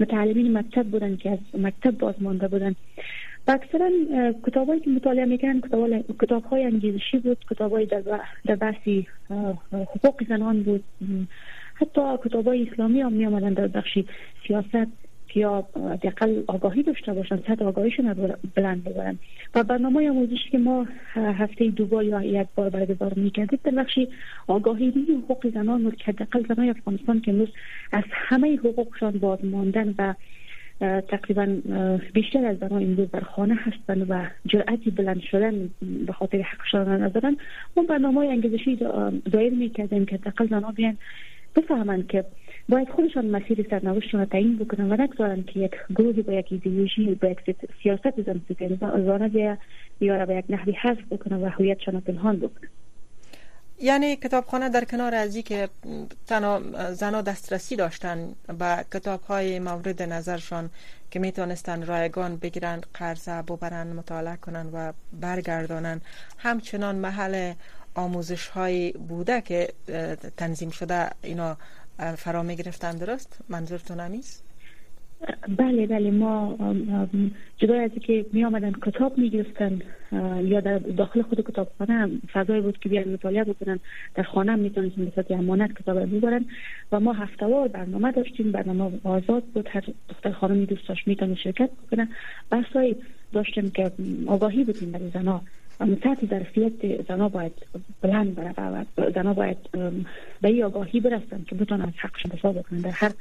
متعلمین 0.00 0.58
مکتب 0.58 0.86
بودن 0.86 1.16
که 1.16 1.30
از 1.30 1.38
مکتب 1.60 1.98
بازمانده 1.98 2.48
بودن. 2.48 2.74
اکثرا 3.48 3.90
کتابایی 4.46 4.80
که 4.80 4.90
مطالعه 4.90 5.24
می‌کنن 5.24 5.60
کتاب 6.20 6.44
های 6.44 6.64
انگیزشی 6.64 7.18
بود 7.18 7.38
کتاب 7.50 7.84
در, 7.84 8.02
در 8.46 8.56
بحثی 8.56 9.06
حقوق 9.72 10.24
زنان 10.28 10.62
بود. 10.62 10.84
حتی 11.74 12.00
کتاب 12.24 12.46
های 12.46 12.68
اسلامی 12.68 13.00
هم 13.00 13.12
می 13.12 13.26
آمدن 13.26 13.52
در 13.52 13.68
بخشی 13.68 14.06
سیاست 14.46 14.88
یا 15.34 15.66
دقل 16.02 16.42
آگاهی 16.46 16.82
داشته 16.82 17.12
باشن 17.12 17.36
سطح 17.36 17.64
آگاهیشون 17.64 18.34
بلند 18.56 18.84
ببرن. 18.84 19.18
و 19.54 19.64
برنامه 19.64 20.10
آموزشی 20.10 20.50
که 20.50 20.58
ما 20.58 20.86
هفته 21.14 21.68
دو 21.68 21.86
بار 21.86 22.04
یا 22.04 22.22
یک 22.22 22.48
بار 22.54 22.70
برگزار 22.70 23.12
می‌کردیم 23.14 23.58
در 23.64 23.70
بخشی 23.70 24.08
آگاهی 24.46 24.92
حقوق 25.24 25.50
زنان 25.54 25.82
بود 25.82 25.96
که 25.96 26.12
دقل 26.12 26.44
زنان 26.48 26.68
افغانستان 26.68 27.20
که 27.20 27.30
امروز 27.32 27.48
از 27.92 28.04
همه 28.10 28.56
حقوقشان 28.56 29.12
باز 29.12 29.44
ماندن 29.44 29.94
و 29.98 30.14
تقریبا 31.08 31.56
بیشتر 32.12 32.46
از 32.46 32.58
زنان 32.58 32.82
امروز 32.82 33.10
در 33.10 33.20
خانه 33.20 33.54
هستند 33.54 34.06
و 34.08 34.26
جرأتی 34.46 34.90
بلند 34.90 35.20
شدن 35.20 35.70
به 36.06 36.12
خاطر 36.12 36.38
حقشان 36.38 37.02
ندارن. 37.02 37.36
ما 37.76 37.82
برنامه 37.82 38.20
های 38.20 38.28
انگیزشی 38.28 38.76
دایر 39.32 39.52
می‌کردیم 39.52 40.06
که 40.06 40.16
دقل 40.16 40.48
زنان 40.48 40.72
بیان 40.72 40.96
بفهمند 41.56 42.06
که 42.06 42.24
باید 42.68 42.88
خودشان 42.88 43.26
مسیر 43.26 43.66
سرنوشتشون 43.70 44.20
رو 44.20 44.26
تعیین 44.26 44.58
بکنن 44.58 44.92
و 44.92 45.02
نگذارن 45.02 45.42
که 45.42 45.60
یک 45.60 45.72
گروهی 45.90 46.22
با 46.22 46.32
یک 46.32 46.46
ایدئولوژی 46.50 47.14
با 47.14 47.28
یک 47.28 47.38
سیاست 47.82 48.22
زن 48.22 48.40
زانه 48.80 49.58
یا 50.00 50.26
به 50.26 50.34
یک 50.34 50.44
نحوی 50.48 50.72
حذف 50.72 51.02
بکنن 51.10 51.36
و 51.36 51.48
هویتشان 51.48 52.00
پنهان 52.00 52.36
بکنن. 52.36 52.68
یعنی 53.82 54.16
کتابخانه 54.16 54.68
در 54.68 54.84
کنار 54.84 55.14
از 55.14 55.36
که 55.36 55.68
تنها 56.26 56.60
زنها 56.94 57.20
دسترسی 57.22 57.76
داشتن 57.76 58.34
به 58.58 58.84
کتاب 58.92 59.22
های 59.22 59.58
مورد 59.58 60.02
نظرشان 60.02 60.70
که 61.10 61.18
می‌تونستن 61.18 61.86
رایگان 61.86 62.36
بگیرن 62.36 62.80
قرضه 62.94 63.42
ببرن 63.42 63.86
مطالعه 63.92 64.36
کنن 64.36 64.66
و 64.72 64.92
برگردانن 65.20 66.00
همچنان 66.38 66.96
محل 66.96 67.52
آموزش 67.94 68.48
های 68.48 68.92
بوده 68.92 69.40
که 69.40 69.72
تنظیم 70.36 70.70
شده 70.70 71.10
اینا 71.22 71.56
فرا 72.16 72.42
می 72.42 72.56
گرفتن 72.56 72.96
درست 72.96 73.36
منظورتون 73.48 74.00
همیست؟ 74.00 74.42
بله 75.58 75.86
بله 75.86 76.10
ما 76.10 76.58
جدای 77.58 77.80
از 77.80 77.90
که 77.90 78.26
می 78.32 78.44
آمدن 78.44 78.72
کتاب 78.72 79.18
می 79.18 79.30
گرفتن 79.30 79.80
یا 80.42 80.60
در 80.60 80.78
داخل 80.78 81.22
خود 81.22 81.40
کتابخانه 81.40 82.10
فضای 82.32 82.60
بود 82.60 82.78
که 82.78 82.88
بیان 82.88 83.08
مطالعه 83.08 83.44
بکنن 83.44 83.80
در 84.14 84.22
خانه 84.22 84.56
می 84.56 84.70
تونستن 84.70 85.22
به 85.28 85.36
امانت 85.36 85.78
کتاب 85.78 85.98
رو 85.98 86.06
ببرن 86.06 86.44
و 86.92 87.00
ما 87.00 87.12
هفتوار 87.12 87.68
برنامه 87.68 88.12
داشتیم 88.12 88.52
برنامه 88.52 88.90
آزاد 89.04 89.42
بود 89.42 89.68
هر 89.72 89.84
دختر 90.08 90.32
خانمی 90.32 90.66
دوست 90.66 90.88
داشت 90.88 91.08
می 91.08 91.36
شرکت 91.36 91.70
بکنن 91.86 92.08
بحثای 92.50 92.96
داشتیم 93.32 93.70
که 93.70 93.92
آگاهی 94.26 94.64
بودیم 94.64 94.92
برای 94.92 95.10
زنها 95.14 95.42
سطح 95.78 96.26
ظرفیت 96.26 97.02
زنا 97.08 97.28
باید 97.28 97.52
بلند 98.02 98.34
بره 98.34 98.54
و 98.98 99.10
زنا 99.14 99.34
باید 99.34 99.56
به 100.40 100.48
این 100.48 100.64
آگاهی 100.64 101.00
برسن 101.00 101.44
که 101.46 101.54
بتونن 101.54 101.82
از 101.82 101.92
حقشون 101.96 102.30
دفاع 102.34 102.52
بکنن 102.52 102.78
در 102.78 102.90
هر 102.90 103.12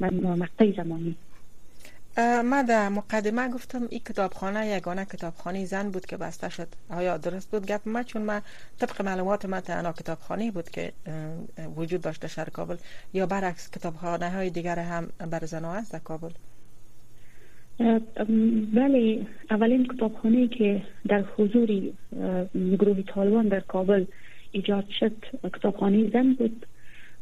مقطع 0.00 0.72
زمانی. 0.76 1.16
من 2.18 2.62
در 2.68 2.88
مقدمه 2.88 3.48
گفتم 3.48 3.82
این 3.90 4.00
کتابخانه 4.00 4.66
یگانه 4.66 5.04
کتابخانه 5.04 5.64
زن 5.64 5.90
بود 5.90 6.06
که 6.06 6.16
بسته 6.16 6.48
شد. 6.48 6.68
آیا 6.90 7.16
درست 7.16 7.50
بود؟ 7.50 7.66
گپ 7.66 7.88
ما 7.88 8.02
چون 8.02 8.22
من 8.22 8.42
طبق 8.78 9.02
معلومات 9.02 9.44
من 9.44 9.60
تنها 9.60 9.92
کتابخانه 9.92 10.50
بود 10.50 10.70
که 10.70 10.92
وجود 11.76 12.00
داشته 12.00 12.28
شهر 12.28 12.50
کابل. 12.50 12.76
یا 13.14 13.26
برعکس 13.26 13.70
کتابخانه 13.70 14.30
های 14.30 14.50
دیگر 14.50 14.78
هم 14.78 15.08
بر 15.30 15.44
زنها 15.44 15.74
است 15.74 15.92
در 15.92 15.98
کابل؟ 15.98 16.30
بله 18.74 19.26
اولین 19.50 19.86
کتابخانه 19.86 20.48
که 20.48 20.82
در 21.08 21.24
حضور 21.36 21.68
گروه 22.54 23.02
طالبان 23.02 23.48
در 23.48 23.60
کابل 23.60 24.04
ایجاد 24.52 24.84
شد 25.00 25.12
کتابخانه 25.54 26.10
زن 26.10 26.32
بود. 26.32 26.66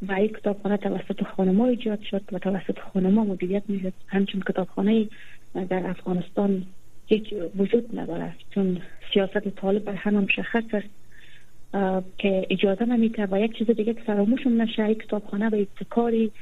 و 0.03 0.13
این 0.13 0.29
کتابخانه 0.29 0.77
توسط 0.77 1.23
خانما 1.25 1.67
ایجاد 1.67 2.01
شد 2.01 2.23
و 2.33 2.39
توسط 2.39 2.79
خانما 2.79 3.25
مدیریت 3.25 3.63
می‌شد. 3.69 3.93
همچون 4.07 4.43
کتابخانه 4.49 5.09
در 5.69 5.87
افغانستان 5.87 6.67
هیچ 7.07 7.35
وجود 7.57 7.99
نداره 7.99 8.33
چون 8.55 8.81
سیاست 9.13 9.49
طالب 9.49 9.85
بر 9.85 9.95
هم 9.95 10.15
مشخص 10.15 10.65
است 10.73 10.89
که 12.19 12.47
اجازه 12.51 12.85
نمیده 12.85 13.27
و 13.31 13.41
یک 13.41 13.59
چیز 13.59 13.71
دیگه 13.71 13.95
که 13.95 14.01
فراموشم 14.01 14.63
نشه 14.63 14.83
این 14.83 14.95
کتابخانه 14.95 15.51
به 15.51 15.61
ابتکاری 15.61 16.33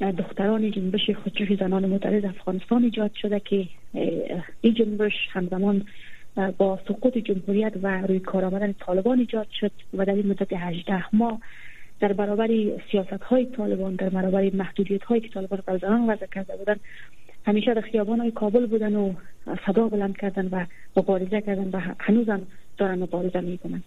دختران 0.00 0.70
جنبش 0.70 1.10
خودجوش 1.10 1.58
زنان 1.58 1.86
معترض 1.86 2.24
افغانستان 2.24 2.84
ایجاد 2.84 3.10
شده 3.14 3.40
که 3.40 3.68
این 4.60 4.74
جنبش 4.74 5.12
همزمان 5.30 5.84
با 6.58 6.78
سقوط 6.88 7.18
جمهوریت 7.18 7.72
و 7.82 8.06
روی 8.06 8.20
کار 8.20 8.44
آمدن 8.44 8.72
طالبان 8.72 9.18
ایجاد 9.18 9.46
شد 9.60 9.72
و 9.94 10.04
در 10.04 10.14
این 10.14 10.26
مدت 10.26 10.52
18 10.52 11.04
ماه 11.12 11.40
در 12.02 12.12
برابر 12.12 12.48
سیاست 12.90 13.22
های 13.22 13.46
طالبان 13.46 13.94
در 13.94 14.08
برابر 14.08 14.50
محدودیت 14.54 15.04
هایی 15.04 15.20
که 15.20 15.28
طالبان 15.28 15.62
بر 15.66 15.78
زنان 15.78 16.10
وضع 16.10 16.26
کرده 16.26 16.56
بودن 16.56 16.76
همیشه 17.46 17.74
در 17.74 17.80
خیابان 17.80 18.20
های 18.20 18.30
کابل 18.30 18.66
بودن 18.66 18.96
و 18.96 19.14
صدا 19.66 19.88
بلند 19.88 20.16
کردن 20.16 20.48
و 20.48 20.66
مبارزه 20.96 21.40
کردن 21.40 21.70
و 21.70 21.80
هنوزم 21.98 22.46
دارن 22.78 23.02
مبارزه 23.02 23.40
می‌کنن 23.40 23.82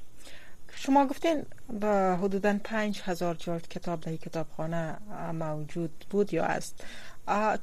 شما 0.75 1.07
گفتین 1.07 1.43
با 1.81 2.15
حدودا 2.15 2.59
پنج 2.63 3.01
هزار 3.03 3.35
جلد 3.35 3.67
کتاب 3.67 3.99
در 3.99 4.15
کتابخانه 4.15 4.97
موجود 5.33 5.91
بود 6.09 6.33
یا 6.33 6.43
است 6.43 6.85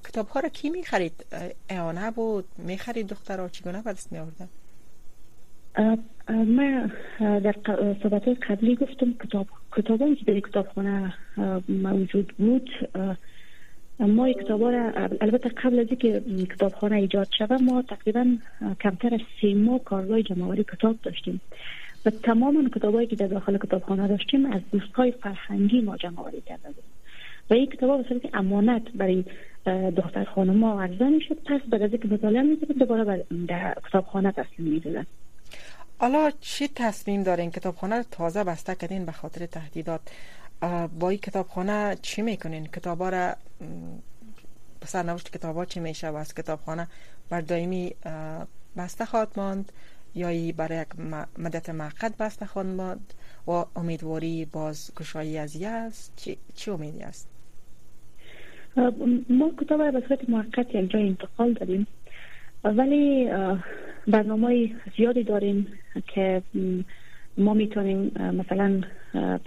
کتاب 0.05 0.29
ها 0.29 0.41
را 0.41 0.49
کی 0.49 0.71
می 0.71 0.83
خرید؟ 0.83 1.27
اعانه 1.69 2.11
بود 2.11 2.45
می 2.59 2.79
خرید 2.79 3.07
دخترها 3.07 3.49
چگونه 3.49 3.83
به 3.83 3.93
دست 3.93 4.13
می 4.13 4.19
آوردن؟ 4.19 4.49
من 6.29 6.91
در 7.19 7.55
صحبت 8.03 8.29
قبلی 8.29 8.77
گفتم 8.77 9.13
کتاب 9.13 9.47
کتابایی 9.73 10.17
که 10.17 10.25
در 10.33 10.41
کتابخانه 10.41 11.15
موجود 11.69 12.35
بود 12.39 12.71
ما 13.99 14.33
کتاب 14.33 14.63
را 14.63 14.93
البته 15.21 15.49
قبل 15.49 15.79
از 15.79 15.87
اینکه 15.89 16.23
کتابخانه 16.55 16.97
ایجاد 16.97 17.29
شود 17.39 17.63
ما 17.63 17.83
تقریبا 17.83 18.37
کمتر 18.81 19.15
از 19.15 19.21
سه 19.43 19.55
ماه 19.55 19.85
کارگاه 19.85 20.23
جمعوری 20.23 20.65
کتاب 20.65 20.97
داشتیم. 21.03 21.41
و 22.07 22.11
تمام 22.11 22.71
کتابایی 22.71 23.07
که 23.07 23.17
در 23.17 23.27
داخل 23.27 23.59
کتابخانه 23.59 24.09
داشتیم 24.09 24.47
از 24.47 24.61
دوستهای 24.73 25.11
فرهنگی 25.11 25.81
ما 25.81 25.97
جمعوری 25.97 26.41
کرده 26.41 26.69
بود 26.69 26.85
و 27.51 27.55
این 27.55 27.67
کتاب 27.67 28.03
به 28.03 28.09
صورت 28.09 28.35
امانت 28.35 28.83
برای 28.95 29.25
دختر 29.97 30.27
ما 30.37 30.83
عرضه 30.83 31.09
می 31.09 31.21
شد 31.21 31.39
پس 31.45 31.61
بعد 31.71 31.83
از 31.83 31.93
اینکه 31.93 32.09
مطالعه 32.09 32.43
می 32.43 32.57
دوباره 32.57 33.25
در 33.49 33.75
کتابخانه 33.89 34.33
تسلیم 34.33 34.69
می 34.69 34.81
دادن 34.81 35.07
حالا 36.03 36.31
چی 36.41 36.69
تصمیم 36.69 37.23
دارین؟ 37.23 37.51
کتابخانه 37.51 37.97
رو 37.97 38.03
تازه 38.11 38.45
بسته 38.45 38.75
کردین 38.75 39.07
به 39.07 39.13
خاطر 39.13 39.47
تهدیدات. 39.47 40.01
با 41.01 41.09
این 41.11 41.19
کتابخانه 41.19 41.97
چی 42.03 42.23
می‌کنین؟ 42.23 42.67
کتابا 42.67 43.09
را 43.09 43.37
سرنوشت 44.85 45.31
کتابا 45.31 45.65
چی 45.65 45.81
میشه؟ 45.81 46.09
و 46.09 46.17
از 46.17 46.35
کتابخانه 46.35 46.87
بر 47.31 47.41
دائمی 47.41 47.95
بسته 48.77 49.05
خواهد 49.05 49.29
ماند 49.37 49.73
یا 50.15 50.29
ای 50.29 50.53
برای 50.53 50.79
یک 50.79 50.89
مدت 51.39 51.71
موقت 51.71 52.17
بسته 52.17 52.47
خواهد 52.47 52.69
ماند؟ 52.69 53.15
و 53.47 53.51
امیدواری 53.77 54.45
باز 54.45 54.93
گشایی 54.97 55.39
از 55.39 55.63
است؟ 55.63 56.13
چی, 56.17 56.37
چی 56.55 56.71
امیدی 56.71 57.03
است؟ 57.03 57.29
ما 59.29 59.51
کتاب 59.61 59.91
به 59.91 60.05
صورت 60.09 60.29
موقت 60.29 60.75
یک 60.75 60.91
جای 60.91 61.09
انتقال 61.09 61.53
داریم 61.53 61.87
ولی 62.65 63.31
برنامه 64.09 64.71
زیادی 64.97 65.23
داریم 65.23 65.67
که 66.15 66.43
ما 67.39 67.55
می‌تونیم 67.55 68.13
مثلا 68.15 68.81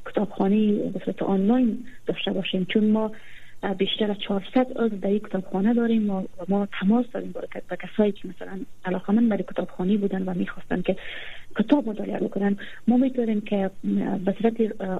کتابخانه 0.05 0.73
به 0.89 1.01
صورت 1.05 1.23
آنلاین 1.23 1.85
داشته 2.05 2.31
باشیم. 2.31 2.65
چون 2.65 2.87
ما 2.91 3.11
بیشتر 3.77 4.11
از 4.11 4.17
400 4.27 4.77
عضو 4.77 4.97
در 4.97 5.11
یک 5.11 5.23
کتابخانه 5.23 5.73
داریم 5.73 6.09
و 6.09 6.23
ما 6.47 6.67
تماس 6.79 7.05
داریم 7.13 7.31
با 7.31 7.75
کسایی 7.75 8.11
که 8.11 8.27
مثلا 8.27 8.59
علاقه 8.85 9.13
من 9.13 9.29
برای 9.29 9.43
کتابخانه 9.43 9.97
بودن 9.97 10.23
و 10.23 10.33
می‌خواستن 10.33 10.81
که 10.81 10.95
کتاب 11.59 11.89
مطالعه 11.89 12.19
بکنن. 12.19 12.57
ما 12.87 12.97
می‌تونیم 12.97 13.41
که 13.41 13.71
به 14.25 14.35
صورت 14.41 14.53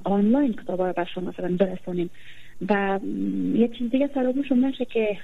آنلاین 0.03 0.53
کتاب 0.53 0.81
را 0.81 0.93
برشون 0.93 1.24
مثلا 1.24 1.55
برسانیم 1.59 2.09
و 2.69 3.00
یک 3.53 3.77
چیز 3.77 3.91
دیگه 3.91 4.07
فراموش 4.07 4.51
نشه 4.51 4.85
که 4.85 5.17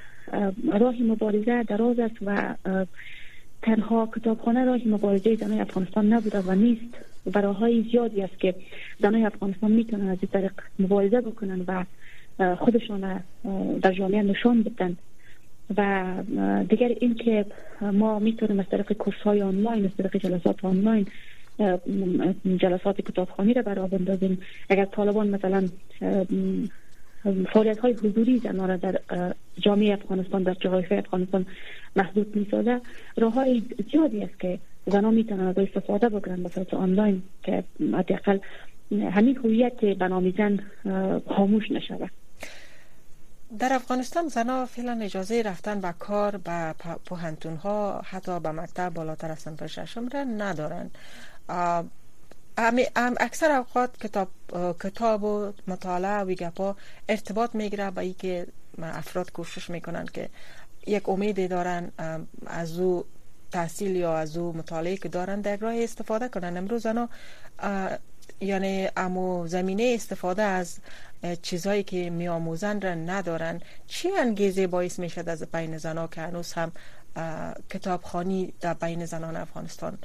راه 0.79 0.95
مبارزه 1.01 1.63
دراز 1.63 1.99
است 1.99 2.15
و 2.21 2.55
تنها 3.61 4.09
کتابخانه 4.15 4.65
راه 4.65 4.79
مبارزه 4.85 5.35
زنای 5.35 5.59
افغانستان 5.59 6.13
نبوده 6.13 6.39
و 6.39 6.51
نیست 6.51 6.97
برای 7.33 7.85
زیادی 7.91 8.21
است 8.21 8.39
که 8.39 8.55
زنای 8.99 9.25
افغانستان 9.25 9.71
می‌تونن 9.71 10.09
از 10.09 10.17
این 10.21 10.29
طریق 10.33 10.51
مبارزه 10.79 11.21
بکنن 11.21 11.65
و 11.67 11.85
خودشان 12.55 13.23
در 13.81 13.91
جامعه 13.91 14.21
نشان 14.21 14.63
بدن. 14.63 14.97
و 15.77 16.13
دیگر 16.69 16.91
این 16.99 17.15
که 17.15 17.45
ما 17.81 18.19
می‌تونیم 18.19 18.59
از 18.59 18.65
طریق 18.71 18.93
کورس 18.93 19.17
های 19.17 19.41
آنلاین 19.41 19.85
از 19.85 19.91
طریق 19.97 20.17
جلسات 20.17 20.65
آنلاین 20.65 21.07
جلسات 22.57 23.01
کتابخانی 23.01 23.53
را 23.53 23.61
برای 23.61 23.87
بندازیم 23.87 24.41
اگر 24.69 24.85
طالبان 24.85 25.29
مثلا 25.29 25.67
فعالیت 27.23 27.79
های 27.79 27.93
حضوری 27.93 28.37
زنان 28.37 28.69
را 28.69 28.77
در 28.77 28.99
جامعه 29.59 29.93
افغانستان 29.93 30.43
در 30.43 30.53
جغرافی 30.53 30.95
افغانستان 30.95 31.45
محدود 31.95 32.35
می‌سازه 32.35 32.81
راه 33.17 33.33
های 33.33 33.63
زیادی 33.91 34.23
است 34.23 34.39
که 34.39 34.59
زنان 34.85 35.13
می‌تونن 35.13 35.47
از 35.47 35.57
استفاده 35.57 36.09
بکنن 36.09 36.43
به 36.43 36.49
صورت 36.49 36.73
آنلاین 36.73 37.23
که 37.43 37.63
حداقل 37.93 38.39
همین 38.91 39.37
هویت 39.37 39.85
بنامی 39.85 40.35
زن 40.37 40.59
خاموش 41.35 41.71
نشود. 41.71 42.11
در 43.59 43.73
افغانستان 43.73 44.27
زنها 44.27 44.65
فعلا 44.65 44.99
اجازه 45.01 45.41
رفتن 45.41 45.81
به 45.81 45.93
کار 45.99 46.37
به 46.37 46.75
پوهنتون 47.05 47.55
ها 47.55 48.01
حتی 48.05 48.39
به 48.39 48.51
مکتب 48.51 48.93
بالاتر 48.93 49.31
از 49.31 49.39
صنف 49.39 49.67
ششم 49.67 50.07
را 50.07 50.23
ندارن 52.57 53.15
اکثر 53.19 53.51
اوقات 53.51 53.97
کتاب 53.97 54.27
کتاب 54.79 55.23
و 55.23 55.53
مطالعه 55.67 56.21
و 56.21 56.25
گپا 56.25 56.75
ارتباط 57.09 57.55
می‌گیره 57.55 57.91
با 57.91 58.03
که 58.03 58.47
افراد 58.81 59.31
کوشش 59.31 59.69
می‌کنن 59.69 60.05
که 60.05 60.29
یک 60.87 61.09
امیدی 61.09 61.47
دارن 61.47 61.91
از 62.45 62.79
او 62.79 63.05
تحصیل 63.51 63.95
یا 63.95 64.17
از 64.17 64.37
او 64.37 64.57
مطالعه 64.57 64.97
که 64.97 65.09
دارن 65.09 65.41
در 65.41 65.57
راه 65.57 65.75
استفاده 65.75 66.27
کنن. 66.27 66.57
امروز 66.57 66.81
زنها 66.81 67.09
یعنی 68.41 68.89
امو 68.97 69.47
زمینه 69.47 69.91
استفاده 69.95 70.41
از 70.43 70.77
چیزهایی 71.41 71.83
که 71.83 72.09
می 72.09 72.27
آموزن 72.27 72.81
را 72.81 72.93
ندارن. 72.93 73.61
چی 73.87 74.09
انگیزه 74.11 74.67
باعث 74.67 74.99
می 74.99 75.09
شد 75.09 75.29
از 75.29 75.43
بین 75.43 75.77
زنها 75.77 76.07
که 76.07 76.21
هنوز 76.21 76.53
هم 76.53 76.71
کتابخانی 77.69 78.53
در 78.61 78.73
بین 78.73 79.05
زنان 79.05 79.35
افغانستان 79.35 79.97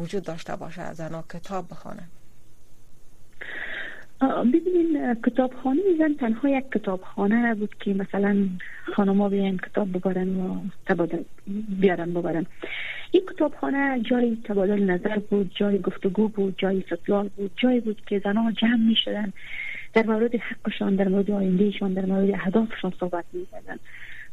وجود 0.00 0.22
داشته 0.22 0.56
باشه 0.56 0.92
زنها 0.92 1.24
کتاب 1.32 1.68
بخوانن 1.68 2.08
ببینین 4.22 5.14
کتابخانه 5.14 5.80
زن 5.98 6.14
تنها 6.14 6.48
یک 6.48 6.64
کتابخانه 6.74 7.54
بود 7.54 7.74
که 7.80 7.94
مثلا 7.94 8.48
خانما 8.96 9.28
بیان 9.28 9.56
کتاب 9.56 9.92
ببرن 9.92 10.36
و 10.36 10.60
تبادل 10.86 11.22
بیارن 11.80 12.14
ببرن. 12.14 12.46
این 13.10 13.22
کتابخانه 13.32 14.00
جای 14.00 14.36
تبادل 14.44 14.90
نظر 14.90 15.18
بود 15.18 15.50
جای 15.54 15.78
گفتگو 15.78 16.28
بود 16.28 16.54
جای 16.58 16.82
استدلال 16.82 17.28
بود 17.28 17.50
جای 17.56 17.80
بود 17.80 18.02
که 18.06 18.18
زنها 18.24 18.52
جمع 18.52 18.88
می 18.88 18.96
شدن 19.04 19.32
در 19.94 20.06
مورد 20.06 20.34
حقشان 20.34 20.96
در 20.96 21.08
مورد 21.08 21.30
آیندهشان 21.30 21.92
در 21.92 22.04
مورد 22.06 22.30
اهدافشان 22.30 22.92
صحبت 23.00 23.24
می 23.32 23.46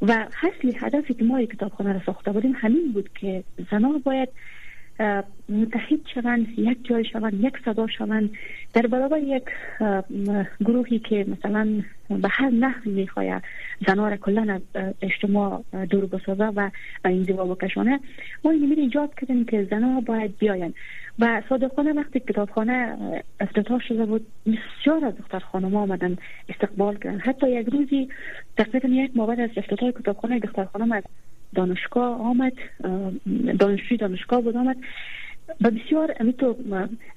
و 0.01 0.27
حصلی 0.41 0.77
هدفی 0.79 1.13
که 1.13 1.23
ما 1.23 1.45
کتابخانه 1.45 1.93
را 1.93 2.01
ساخته 2.05 2.31
بودیم 2.31 2.53
همین 2.55 2.91
بود 2.91 3.09
که 3.13 3.43
زنها 3.71 3.97
باید 4.03 4.29
متحد 5.49 5.99
شوند 6.13 6.59
یک 6.59 6.77
جای 6.83 7.05
شوند 7.05 7.33
یک 7.33 7.53
صدا 7.65 7.87
شوند. 7.87 8.29
در 8.73 8.87
برابر 8.87 9.17
یک 9.17 9.43
گروهی 10.65 10.99
که 10.99 11.25
مثلا 11.27 11.81
به 12.09 12.27
هر 12.31 12.49
نحوی 12.49 12.91
می‌خواه 12.91 13.41
زنها 13.87 14.09
را 14.09 14.17
کلا 14.17 14.53
از 14.53 14.61
اجتماع 15.01 15.63
دور 15.89 16.05
بسازه 16.05 16.43
و 16.45 16.69
این 17.05 17.23
زیبا 17.23 17.45
بکشانه 17.45 17.99
ما 18.43 18.51
این 18.51 18.79
ایجاد 18.79 19.13
کردیم 19.15 19.45
که 19.45 19.67
زنها 19.71 20.01
باید 20.01 20.37
بیاین. 20.37 20.73
و 21.19 21.41
صادقانه 21.49 21.93
وقتی 21.93 22.19
کتابخانه 22.19 22.97
افتتاح 23.39 23.79
شده 23.79 24.05
بود 24.05 24.27
بسیار 24.45 25.05
از 25.05 25.17
دختر 25.17 25.39
خانم 25.39 25.75
آمدن 25.75 26.17
استقبال 26.49 26.97
کردن. 26.97 27.19
حتی 27.19 27.51
یک 27.51 27.67
روزی 27.67 28.09
تقریبا 28.57 28.89
یک 28.89 29.11
ماه 29.15 29.39
از 29.39 29.49
افتتاح 29.57 29.91
کتابخانه 29.91 30.39
دختر 30.39 30.65
خانم 30.65 30.91
از 30.91 31.03
دانشگاه 31.55 32.21
آمد 32.21 32.53
دانشجوی 33.59 33.97
دانشگاه 33.97 34.41
بود 34.41 34.57
آمد. 34.57 34.77
و 35.61 35.71
بسیار 35.71 36.15
امی 36.19 36.33
تو 36.33 36.55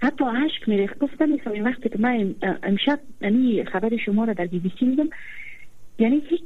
حتی 0.03 0.25
عشق 0.25 0.69
میریخت. 0.69 0.99
گفتم 0.99 1.29
این 1.53 1.65
وقتی 1.65 1.89
که 1.89 1.99
من 1.99 2.35
امشب 2.63 3.01
یعنی 3.21 3.65
خبر 3.65 3.97
شما 3.97 4.25
را 4.25 4.33
در 4.33 4.47
بی 4.47 4.59
بی 4.59 4.73
سی 4.81 4.87
میدم. 4.87 5.09
یعنی 5.99 6.23
هیچ 6.29 6.43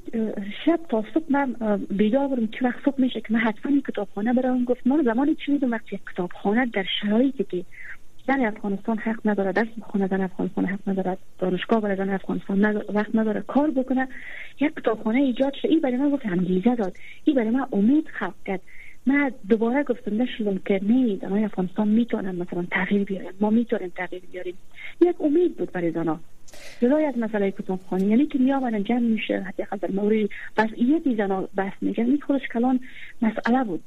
شب 0.66 0.80
تا 0.88 1.04
صبح 1.14 1.24
من 1.30 1.54
بیدار 1.90 2.28
بودم 2.28 2.46
چه 2.46 2.64
وقت 2.64 2.84
صبح 2.84 3.00
میشه 3.00 3.20
که 3.20 3.32
من 3.32 3.40
حتما 3.40 3.72
کتابخانه 3.88 4.32
برام 4.32 4.64
گفت 4.64 4.86
من 4.86 5.02
زمانی 5.04 5.34
چی 5.34 5.52
میدم 5.52 5.70
وقتی 5.70 6.00
کتابخانه 6.12 6.66
در 6.66 6.84
شرایطی 7.00 7.44
که 7.44 7.64
زن 8.30 8.44
افغانستان 8.44 8.98
حق 8.98 9.20
نداره 9.24 9.52
درس 9.52 9.68
بخونه 9.78 10.06
زن 10.06 10.20
افغانستان 10.20 10.64
حق 10.64 10.78
نداره 10.86 11.16
دانشگاه 11.38 11.80
برای 11.80 11.96
زن 11.96 12.10
افغانستان 12.10 12.64
وقت 12.94 13.14
نداره 13.14 13.40
کار 13.40 13.70
بکنه. 13.70 14.08
یک 14.60 14.74
کتابخانه 14.76 15.20
ایجاد 15.20 15.54
شد 15.54 15.68
این 15.68 15.80
برای 15.80 15.96
من 15.96 16.10
گفت 16.10 16.26
انگیزه 16.26 16.74
داد. 16.74 16.96
این 17.24 17.36
برای 17.36 17.50
من 17.50 17.66
امید 17.72 18.08
خلق 18.18 18.34
کرد. 18.46 18.60
من 19.06 19.32
دوباره 19.48 19.82
گفتم 19.82 20.22
نشدم 20.22 20.58
که 20.58 20.80
نه 20.82 21.16
زنای 21.16 21.44
افغانستان 21.44 21.88
می‌تونن 21.88 22.34
مثلا 22.34 22.66
تغییر 22.70 23.04
بیارن. 23.04 23.32
ما 23.40 23.50
می‌تونیم 23.50 23.92
تغییر 23.96 24.22
بیاریم. 24.32 24.54
یک 25.00 25.16
امید 25.20 25.56
بود 25.56 25.72
برای 25.72 25.90
زنها. 25.90 26.20
جدای 26.82 27.04
از 27.04 27.18
مسئله 27.18 27.50
کتابخانه. 27.50 28.04
یعنی 28.04 28.26
که 28.26 28.38
میآمدن 28.38 28.84
جمع 28.84 29.00
میشه. 29.00 29.40
حتی 29.40 29.62
در 29.80 29.90
مورد 29.90 30.28
بس 30.56 30.68
یه 30.76 31.16
زنا 31.16 31.48
بحث 31.56 31.74
میگن. 31.80 32.04
این 32.04 32.20
خودش 32.20 32.48
کلان 32.52 32.80
مسئله 33.22 33.64
بود. 33.64 33.82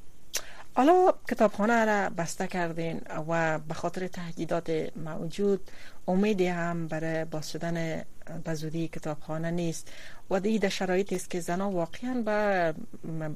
حالا 0.76 1.14
کتابخانه 1.30 1.86
را 1.86 2.10
بسته 2.10 2.48
کردین 2.48 3.02
و 3.30 3.60
به 3.60 3.74
خاطر 3.74 4.08
تهدیدات 4.08 4.98
موجود 4.98 5.72
امیدی 6.08 6.48
هم 6.48 6.88
برای 6.88 7.26
باز 7.26 7.52
شدن 7.52 8.04
به 8.44 8.54
زودی 8.54 8.88
کتابخانه 8.88 9.52
نیست 9.52 9.92
و 10.30 10.40
در 10.40 10.70
شرایطی 10.70 11.16
است 11.16 11.30
که 11.30 11.40
زنها 11.40 11.72
واقعا 11.72 12.14
به 12.22 12.74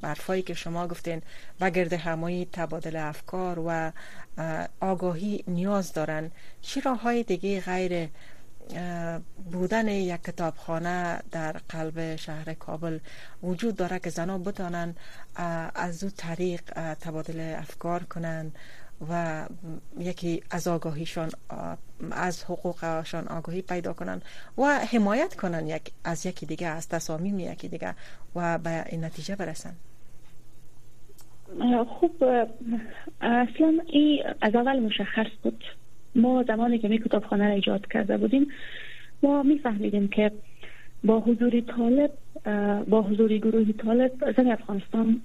برفایی 0.01 0.41
که 0.41 0.53
شما 0.53 0.87
گفتین 0.87 1.21
و 1.61 1.69
گرد 1.69 1.93
همایی 1.93 2.47
تبادل 2.53 2.95
افکار 2.95 3.59
و 3.67 3.91
آگاهی 4.79 5.43
نیاز 5.47 5.93
دارن. 5.93 6.31
چی 6.61 6.81
راه 6.81 7.01
های 7.01 7.23
دیگه 7.23 7.61
غیر 7.61 8.09
بودن 9.51 9.87
یک 9.87 10.21
کتابخانه 10.23 11.19
در 11.31 11.51
قلب 11.69 12.15
شهر 12.15 12.53
کابل 12.53 12.99
وجود 13.43 13.75
داره 13.75 13.99
که 13.99 14.09
زنها 14.09 14.37
بتانن 14.37 14.95
از 15.75 16.03
او 16.03 16.09
طریق 16.17 16.61
تبادل 16.93 17.55
افکار 17.57 18.03
کنن 18.03 18.51
و 19.09 19.45
یکی 19.99 20.43
از 20.51 20.67
آگاهیشان 20.67 21.29
از 22.11 22.43
حقوقشان 22.43 23.27
آگاهی 23.27 23.61
پیدا 23.61 23.93
کنن 23.93 24.21
و 24.57 24.63
حمایت 24.63 25.35
کنن 25.35 25.67
یک 25.67 25.91
از 26.03 26.25
یکی 26.25 26.45
دیگه 26.45 26.67
از 26.67 26.89
تصامیم 26.89 27.39
یکی 27.39 27.67
دیگه 27.67 27.95
و 28.35 28.57
به 28.57 28.85
این 28.89 29.05
نتیجه 29.05 29.35
برسن 29.35 29.75
خوب 31.99 32.23
اصلا 33.21 33.79
این 33.85 34.23
از 34.41 34.55
اول 34.55 34.79
مشخص 34.79 35.27
بود 35.43 35.63
ما 36.17 36.43
زمانی 36.43 36.79
که 36.79 36.87
می 36.87 36.97
کتابخانه 36.97 37.47
را 37.47 37.53
ایجاد 37.53 37.87
کرده 37.87 38.17
بودیم 38.17 38.47
ما 39.23 39.43
میفهمیدیم 39.43 40.07
که 40.07 40.31
با 41.03 41.19
حضور 41.19 41.61
طالب 41.61 42.11
با 42.89 43.01
حضور 43.01 43.37
گروهی 43.37 43.73
طالب 43.73 44.11
زن 44.37 44.47
افغانستان 44.47 45.21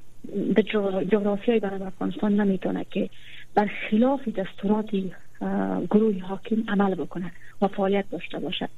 به 0.55 0.63
جغرافیای 1.11 1.61
برای 1.61 1.83
افغانستان 1.83 2.41
نمی‌تونه 2.41 2.87
که 2.91 3.11
بر 3.55 3.71
خلاف 3.91 4.29
دستورات 4.29 4.91
گروه 5.91 6.21
حاکم 6.21 6.65
عمل 6.69 6.95
بکنه 6.95 7.33
و 7.63 7.69
فعالیت 7.69 8.05
داشته 8.11 8.39
باشه. 8.39 8.69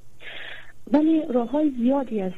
ولی 0.93 1.23
راه 1.35 1.51
های 1.51 1.73
زیادی 1.79 2.21
است 2.21 2.37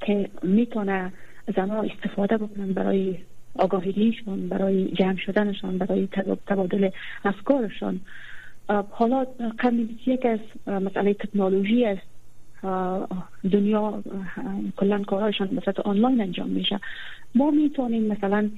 که 0.00 0.28
می‌تونه 0.42 1.12
زنها 1.56 1.82
استفاده 1.82 2.36
بکنن 2.36 2.72
برای 2.72 3.18
آگاهیشون 3.58 4.48
برای 4.48 4.88
جمع 4.88 5.16
شدنشان 5.16 5.78
برای 5.78 6.08
تبادل 6.46 6.90
افکارشان. 7.24 8.00
حالا 8.90 9.26
قبل 9.58 9.86
یک 10.06 10.26
از 10.26 10.40
مسئله 10.66 11.14
تکنولوژی 11.14 11.84
است 11.84 12.06
دنیا 13.52 14.02
کلا 14.76 15.02
کارهایشان 15.02 15.46
به 15.46 15.82
آنلاین 15.84 16.20
انجام 16.20 16.48
میشه. 16.48 16.80
ما 17.34 17.50
می‌تونیم 17.50 18.02
مثلا 18.06 18.50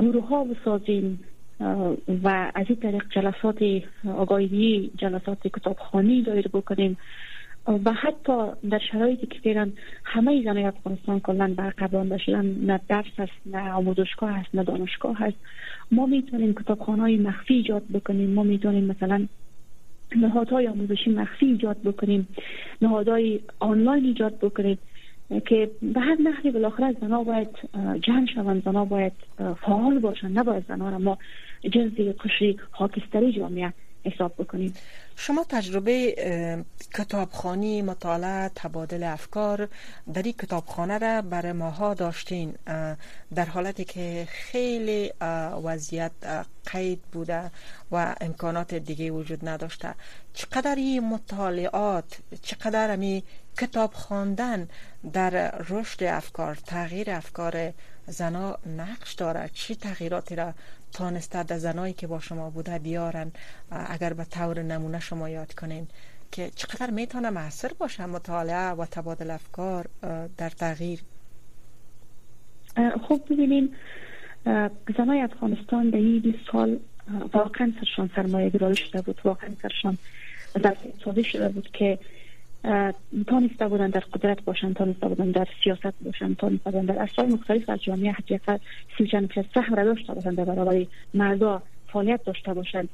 گروه 0.00 0.28
ها 0.28 0.44
بسازیم 0.44 1.24
و 2.24 2.52
از 2.54 2.66
این 2.68 2.80
طریق 2.80 3.04
جلسات 3.10 3.82
آگاهی 4.16 4.90
جلسات 4.96 5.46
کتابخانی 5.46 6.22
دایر 6.22 6.48
بکنیم. 6.48 6.98
و 7.66 7.92
حتی 7.92 8.32
در 8.70 8.80
شرایطی 8.92 9.26
که 9.26 9.38
فعلا 9.38 9.70
همه 10.04 10.42
زنای 10.42 10.64
افغانستان 10.64 11.20
کلا 11.20 11.54
برقرار 11.56 12.18
شدن 12.18 12.44
نه 12.44 12.80
درس 12.88 13.06
هست 13.18 13.32
نه 13.46 13.72
آموزشگاه 13.72 14.30
هست 14.30 14.54
نه 14.54 14.64
دانشگاه 14.64 15.18
هست. 15.18 15.36
ما 15.90 16.06
می‌تونیم 16.06 16.54
کتابخانه 16.54 17.02
های 17.02 17.16
مخفی 17.16 17.54
ایجاد 17.54 17.82
بکنیم. 17.94 18.30
ما 18.30 18.42
می‌تونیم 18.42 18.84
مثلا 18.84 19.26
نهادهای 20.16 20.68
آموزشی 20.68 21.10
مخفی 21.10 21.46
ایجاد 21.46 21.82
بکنیم. 21.82 22.28
نهادهای 22.82 23.40
آنلاین 23.58 24.04
ایجاد 24.04 24.38
بکنیم 24.38 24.78
که 25.46 25.70
به 25.82 26.00
هر 26.00 26.16
نحوی 26.20 26.50
بالاخره 26.50 26.96
زنها 27.00 27.24
باید 27.24 27.48
جمع 28.02 28.26
شوند. 28.34 28.64
زنها 28.64 28.84
باید 28.84 29.12
فعال 29.38 29.98
باشند. 29.98 30.38
نباید 30.38 30.64
زنها 30.68 30.90
را 30.90 30.98
ما 30.98 31.18
جنزی 31.72 32.12
قشری 32.12 32.56
خاکستری 32.70 33.32
جامعه 33.32 33.72
حساب 34.04 34.32
بکنیم. 34.38 34.72
شما 35.22 35.44
تجربه 35.48 36.14
کتابخانی 36.94 37.82
مطالعه 37.82 38.50
تبادل 38.54 39.02
افکار 39.02 39.68
در 40.14 40.22
این 40.22 40.32
کتابخانه 40.32 40.98
را 40.98 41.22
برای 41.22 41.52
ماها 41.52 41.94
داشتین 41.94 42.54
در 43.34 43.44
حالتی 43.44 43.84
که 43.84 44.28
خیلی 44.30 45.12
وضعیت 45.64 46.12
قید 46.72 47.02
بوده 47.12 47.50
و 47.92 48.16
امکانات 48.20 48.74
دیگه 48.74 49.10
وجود 49.10 49.48
نداشته. 49.48 49.94
چقدر 50.34 50.74
این 50.74 51.08
مطالعات 51.08 52.18
چقدر 52.42 52.96
می 52.96 53.22
کتاب 53.58 53.92
خواندن 53.92 54.68
در 55.12 55.58
رشد 55.58 56.04
افکار 56.04 56.54
تغییر 56.54 57.10
افکار 57.10 57.72
زنا 58.06 58.58
نقش 58.76 59.14
داره؟ 59.14 59.50
چی 59.54 59.74
تغییراتی 59.74 60.36
را 60.36 60.54
تانسته 60.92 61.42
در 61.42 61.58
زنایی 61.58 61.92
که 61.92 62.06
با 62.06 62.20
شما 62.20 62.50
بوده 62.50 62.78
بیارن 62.78 63.32
اگر 63.70 64.12
به 64.12 64.24
طور 64.24 64.62
نمونه 64.62 65.00
شما 65.00 65.28
یاد 65.28 65.54
کنین 65.54 65.86
که 66.32 66.50
چقدر 66.54 66.90
می‌تونه 66.90 67.30
محصر 67.30 67.70
باشه 67.78 68.06
مطالعه 68.06 68.70
و 68.70 68.86
تبادل 68.86 69.30
افکار 69.30 69.86
در 70.36 70.50
تغییر. 70.50 71.00
خوب 73.02 73.24
ببینین 73.30 73.74
زنای 74.98 75.20
افغانستان 75.20 75.90
در 75.90 75.96
این 75.96 76.34
سال 76.52 76.78
واقعا 77.32 77.72
سرشان 77.80 78.10
سرمایه 78.16 78.50
گرایی 78.50 78.76
شده 78.76 79.02
بود 79.02 79.20
واقعا 79.24 79.50
سرشان 79.62 79.98
در 80.62 80.76
شده 81.22 81.48
بود 81.48 81.68
که 81.72 81.98
تانسته 83.26 83.68
بودن 83.68 83.90
در 83.90 84.00
قدرت 84.00 84.44
باشند 84.44 84.76
تانسته 84.76 85.08
بودن 85.08 85.30
در 85.30 85.48
سیاست 85.64 85.94
باشند 86.04 86.36
تانسته 86.36 86.70
بودن 86.70 86.84
در 86.86 87.02
اصلاح 87.02 87.28
مختلف 87.28 87.70
از 87.70 87.82
جامعه 87.82 88.12
حقیقت 88.12 88.60
سی 88.98 89.06
چند 89.06 89.46
سهم 89.54 89.74
را 89.74 89.84
داشته 89.84 90.14
باشند 90.14 90.36
در 90.36 90.44
برابر 90.44 90.86
مردا 91.14 91.62
فعالیت 91.92 92.24
داشته 92.24 92.54
باشند 92.54 92.88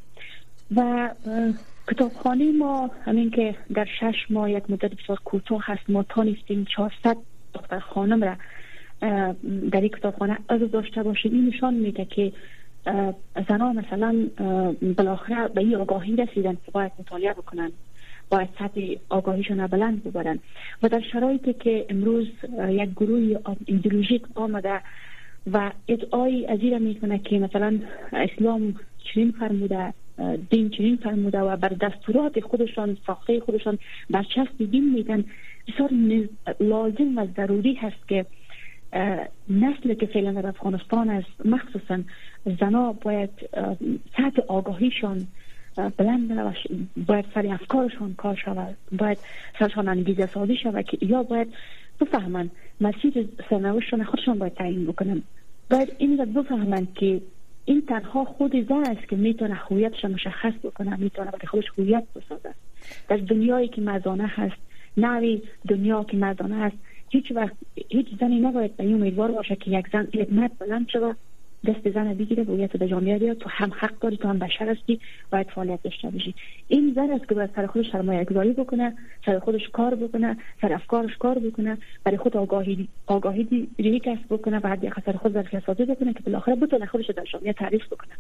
و 0.77 1.11
کتابخانه 1.89 2.53
ما 2.53 2.91
همین 3.05 3.31
که 3.31 3.55
در 3.75 3.87
شش 4.01 4.31
ماه 4.31 4.51
یک 4.51 4.71
مدت 4.71 4.95
بسیار 4.95 5.19
کوتاه 5.25 5.61
هست 5.65 5.91
ما 5.91 6.03
تانستیم 6.03 6.65
400 6.77 7.17
دختر 7.55 7.79
خانم 7.79 8.25
را 8.25 8.37
در 9.71 9.81
این 9.81 9.89
کتابخانه 9.89 10.39
از 10.49 10.61
داشته 10.73 11.03
باشیم. 11.03 11.33
این 11.33 11.47
نشان 11.47 11.75
میده 11.75 12.05
که 12.05 12.33
زنها 13.49 13.73
مثلا 13.73 14.29
بالاخره 14.97 15.49
به 15.49 15.61
این 15.61 15.75
آگاهی 15.75 16.17
رسیدن 16.17 16.55
که 16.55 16.71
باید 16.73 16.93
مطالعه 16.99 17.33
بکنن. 17.33 17.73
باید 18.31 18.49
سطح 18.59 18.81
آگاهیشون 19.09 19.67
بلند 19.67 20.05
ببرن. 20.05 20.39
و 20.83 20.89
در 20.89 21.01
شرایطی 21.12 21.53
که 21.53 21.87
امروز 21.89 22.27
یک 22.69 22.91
گروه 22.91 23.39
ایدئولوژیک 23.67 24.23
آمده 24.35 24.81
و 25.53 25.73
ادعای 25.89 26.47
از 26.47 26.59
این 26.61 26.79
می‌کنه 26.79 27.19
که 27.19 27.39
مثلا 27.39 27.81
اسلام 28.12 28.75
چنین 29.05 29.33
فرموده 29.33 29.95
دین 30.51 30.71
چنین 30.71 30.97
فرموده 30.97 31.41
و 31.41 31.57
بر 31.57 31.69
دستورات 31.69 32.41
خودشان 32.41 32.97
ساخته 33.07 33.41
خودشان 33.41 33.79
برچسب 34.11 34.71
دین 34.71 34.95
میدن 34.95 35.25
بسیار 35.69 35.91
لازم 36.61 37.19
و 37.19 37.27
ضروری 37.37 37.75
هست 37.75 38.09
که 38.09 38.27
نسل 39.51 39.95
که 39.95 40.07
فعلا 40.07 40.33
در 40.33 40.47
افغانستان 40.47 41.11
است 41.11 41.47
مخصوصا 41.47 41.99
زنا 42.61 42.93
باید 42.93 43.31
سطح 44.17 44.43
آگاهیشان 44.49 45.27
بلند 45.79 46.55
باید 47.07 47.25
سر 47.35 47.47
افکارشان 47.47 48.15
کار 48.15 48.35
شود. 48.45 48.77
باید 48.99 49.19
سرشان 49.59 49.89
انگیزه 49.89 50.27
سازی 50.27 50.57
شود 50.57 50.85
که 50.85 50.99
یا 51.01 51.23
باید 51.23 51.55
بفهمن 52.01 52.51
مسیر 52.81 53.29
سرنوشتشان 53.51 54.05
خودشان 54.05 54.39
باید 54.39 54.55
تعیین 54.55 54.87
بکنن. 54.87 55.23
باید 55.71 55.93
این 55.99 56.19
را 56.19 56.25
بفهمن 56.25 56.89
که 56.95 57.21
این 57.65 57.83
تنها 57.89 58.25
خود 58.25 58.69
زن 58.69 58.85
است 58.97 59.09
که 59.09 59.17
می‌تونه 59.17 59.55
هویتش 59.55 60.05
مشخص 60.05 60.53
بکنه 60.65 60.97
می‌تونه 60.97 61.31
برای 61.31 61.47
خودش 61.47 61.65
هویت 61.79 62.05
بسازه. 62.17 62.55
در 63.09 63.17
دنیایی 63.17 63.69
که 63.69 63.81
مردانه 63.81 64.27
هست 64.27 64.57
نوی 64.97 65.43
دنیا 65.69 66.05
که 66.05 66.17
مردانه 66.17 66.57
هست 66.57 66.77
هیچ 67.11 67.33
وقت 67.35 67.57
هیچ 67.89 68.07
زنی 68.21 68.41
نباید 68.41 68.77
به 68.77 68.85
این 68.85 68.95
امیدوار 68.95 69.33
باشه 69.33 69.57
که 69.57 69.71
یک 69.71 69.87
زن 69.93 70.09
یک 70.12 70.33
مرد 70.33 70.59
بلند 70.59 70.89
شود. 70.89 71.17
دست 71.66 71.90
زن 71.90 72.14
بگیره 72.14 72.45
هویت 72.45 72.77
به 72.77 72.88
جامعه 72.88 73.19
بیاد. 73.19 73.38
تو 73.38 73.49
هم 73.49 73.73
حق 73.79 73.99
داری 73.99 74.16
تو 74.16 74.29
هم 74.29 74.38
بشر 74.38 74.69
هستی 74.69 75.01
باید 75.33 75.51
فعالیت 75.51 75.83
داشته 75.83 76.11
باشی. 76.11 76.35
این 76.69 76.92
زن 76.97 77.11
است 77.11 77.29
که 77.29 77.35
باید 77.35 77.51
سر 77.57 77.66
خودش 77.66 77.92
سرمایه 77.92 78.25
گذاری 78.25 78.53
بکنه 78.53 78.97
سر 79.27 79.38
خودش 79.38 79.69
کار 79.69 79.95
بکنه 79.95 80.37
سر 80.61 80.73
افکارش 80.73 81.16
کار 81.16 81.38
بکنه 81.38 81.79
برای 82.05 82.19
خود 82.19 82.37
آگاهی 82.37 82.88
آگاهی 83.07 83.69
کسب 84.05 84.25
بکنه 84.31 84.61
بعد 84.61 84.85
یک 84.85 84.92
سر 85.07 85.12
خود 85.12 85.33
ظرفیت 85.33 85.66
سازی 85.66 85.85
بکنه 85.85 86.12
که 86.12 86.21
بالاخره 86.21 86.55
بتونه 86.55 86.87
خودش 86.87 87.11
در 87.11 87.25
جامعه 87.33 87.53
تعریف 87.53 87.87
بکنه. 87.87 88.12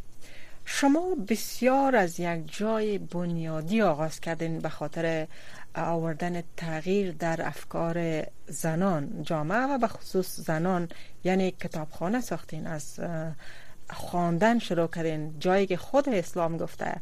شما 0.68 1.16
بسیار 1.28 1.96
از 1.96 2.20
یک 2.20 2.56
جای 2.56 2.98
بنیادی 2.98 3.82
آغاز 3.82 4.20
کردین 4.20 4.58
به 4.58 4.68
خاطر 4.68 5.26
آوردن 5.74 6.42
تغییر 6.56 7.12
در 7.12 7.46
افکار 7.46 8.26
زنان 8.46 9.22
جامعه 9.22 9.58
و 9.58 9.78
به 9.78 9.86
خصوص 9.88 10.40
زنان 10.40 10.88
یعنی 11.24 11.50
کتابخانه 11.50 12.20
ساختین 12.20 12.66
از 12.66 13.00
خواندن 13.90 14.58
شروع 14.58 14.86
کردین. 14.86 15.34
جایی 15.40 15.66
که 15.66 15.76
خود 15.76 16.08
اسلام 16.08 16.56
گفته 16.56 16.94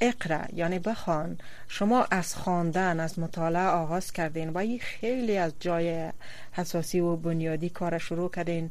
اقرا 0.00 0.40
یعنی 0.52 0.78
بخوان. 0.78 1.38
شما 1.68 2.06
از 2.10 2.34
خواندن 2.34 3.00
از 3.00 3.18
مطالعه 3.18 3.66
آغاز 3.66 4.12
کردین 4.12 4.48
و 4.48 4.58
این 4.58 4.78
خیلی 4.78 5.38
از 5.38 5.52
جای 5.60 6.12
حساسی 6.52 7.00
و 7.00 7.16
بنیادی 7.16 7.70
کار 7.70 7.98
شروع 7.98 8.30
کردین 8.30 8.70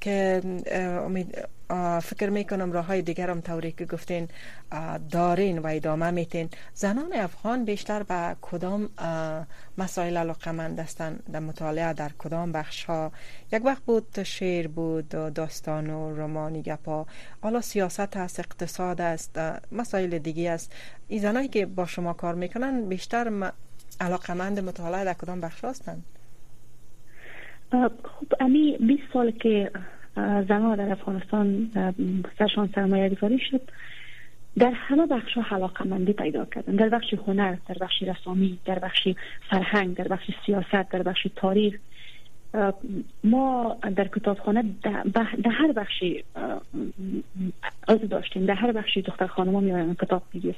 که 0.00 0.42
امید 1.06 1.38
فکر 2.02 2.30
می‌کنم 2.30 2.72
راه 2.72 2.86
های 2.86 3.02
دیگر 3.02 3.30
هم 3.30 3.40
طوری 3.40 3.72
که 3.72 3.84
گفتین 3.84 4.28
دارین 5.10 5.58
و 5.58 5.66
ادامه 5.66 6.10
میتین 6.10 6.48
زنان 6.74 7.12
افغان 7.12 7.64
بیشتر 7.64 8.02
به 8.02 8.36
کدام 8.42 8.88
مسائل 9.78 10.16
علاقمند 10.16 10.78
هستند 10.78 11.22
در 11.32 11.40
مطالعه 11.40 11.92
در 11.92 12.10
کدام 12.18 12.52
بخش 12.52 12.84
ها 12.84 13.12
یک 13.52 13.64
وقت 13.64 13.82
بود 13.82 14.22
شعر 14.22 14.66
بود 14.66 15.08
داستان 15.08 15.90
و 15.90 16.16
رمانی 16.16 16.62
گپا 16.62 17.06
حالا 17.42 17.60
سیاست 17.60 18.16
هست 18.16 18.40
اقتصاد 18.40 19.00
است 19.00 19.38
مسائل 19.72 20.18
دیگه 20.18 20.50
است. 20.50 20.72
این 21.08 21.22
زنایی 21.22 21.48
که 21.48 21.66
با 21.66 21.86
شما 21.86 22.12
کار 22.12 22.34
می‌کنن 22.34 22.88
بیشتر 22.88 23.52
علاقمند 24.00 24.60
مطالعه 24.60 25.04
در 25.04 25.14
کدام 25.14 25.40
بخش 25.40 25.64
هستند 25.64 26.04
خب 27.72 27.92
امی 28.40 28.76
20 28.80 29.02
سال 29.12 29.30
که 29.30 29.70
زنها 30.48 30.76
در 30.76 30.92
افغانستان 30.92 31.70
سرشان 32.38 32.70
سرمایه 32.74 33.08
گذاری 33.08 33.38
شد 33.50 33.60
در 34.58 34.70
همه 34.70 35.06
بخش 35.06 35.38
ها 35.38 35.70
مندی 35.84 36.12
پیدا 36.12 36.44
کردن. 36.44 36.76
در 36.76 36.88
بخش 36.88 37.14
هنر 37.26 37.56
در 37.68 37.76
بخش 37.80 38.02
رسامی 38.02 38.58
در 38.64 38.78
بخش 38.78 39.08
فرهنگ 39.50 39.96
در 39.96 40.08
بخش 40.08 40.30
سیاست 40.46 40.90
در 40.90 41.02
بخش 41.02 41.26
تاریخ 41.36 41.74
ما 43.24 43.76
در 43.96 44.08
کتابخانه 44.08 44.64
در 45.42 45.50
هر 45.50 45.72
بخشی 45.72 46.24
از 47.88 48.08
داشتیم. 48.08 48.46
در 48.46 48.54
هر 48.54 48.72
بخشی 48.72 49.02
دختر 49.02 49.26
خانم 49.26 49.54
ها 49.54 49.60
می 49.60 49.96
کتاب 50.00 50.22
می 50.32 50.54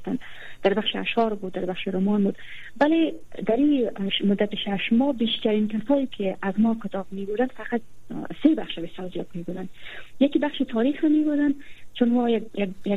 در 0.62 0.74
بخش 0.74 0.96
اشعار 0.96 1.34
بود 1.34 1.52
در 1.52 1.64
بخش 1.64 1.88
رمان 1.88 2.24
بود. 2.24 2.38
ولی 2.80 3.12
در 3.46 3.56
این 3.56 3.90
مدت 4.24 4.54
شش 4.54 4.92
ماه 4.92 5.12
بیشترین 5.12 5.68
کسایی 5.68 6.06
که 6.06 6.36
از 6.42 6.54
ما 6.58 6.76
کتاب 6.84 7.06
می 7.10 7.24
بودن 7.24 7.46
فقط 7.46 7.80
سه 8.42 8.54
بخش 8.54 8.78
به 8.78 8.90
زیاد 9.12 9.26
می 9.34 9.42
بودن 9.42 9.68
یکی 10.20 10.38
بخش 10.38 10.62
تاریخ 10.68 11.04
می 11.04 11.24
بودن 11.24 11.54
چون 11.94 12.08
ما 12.08 12.30
یک, 12.30 12.44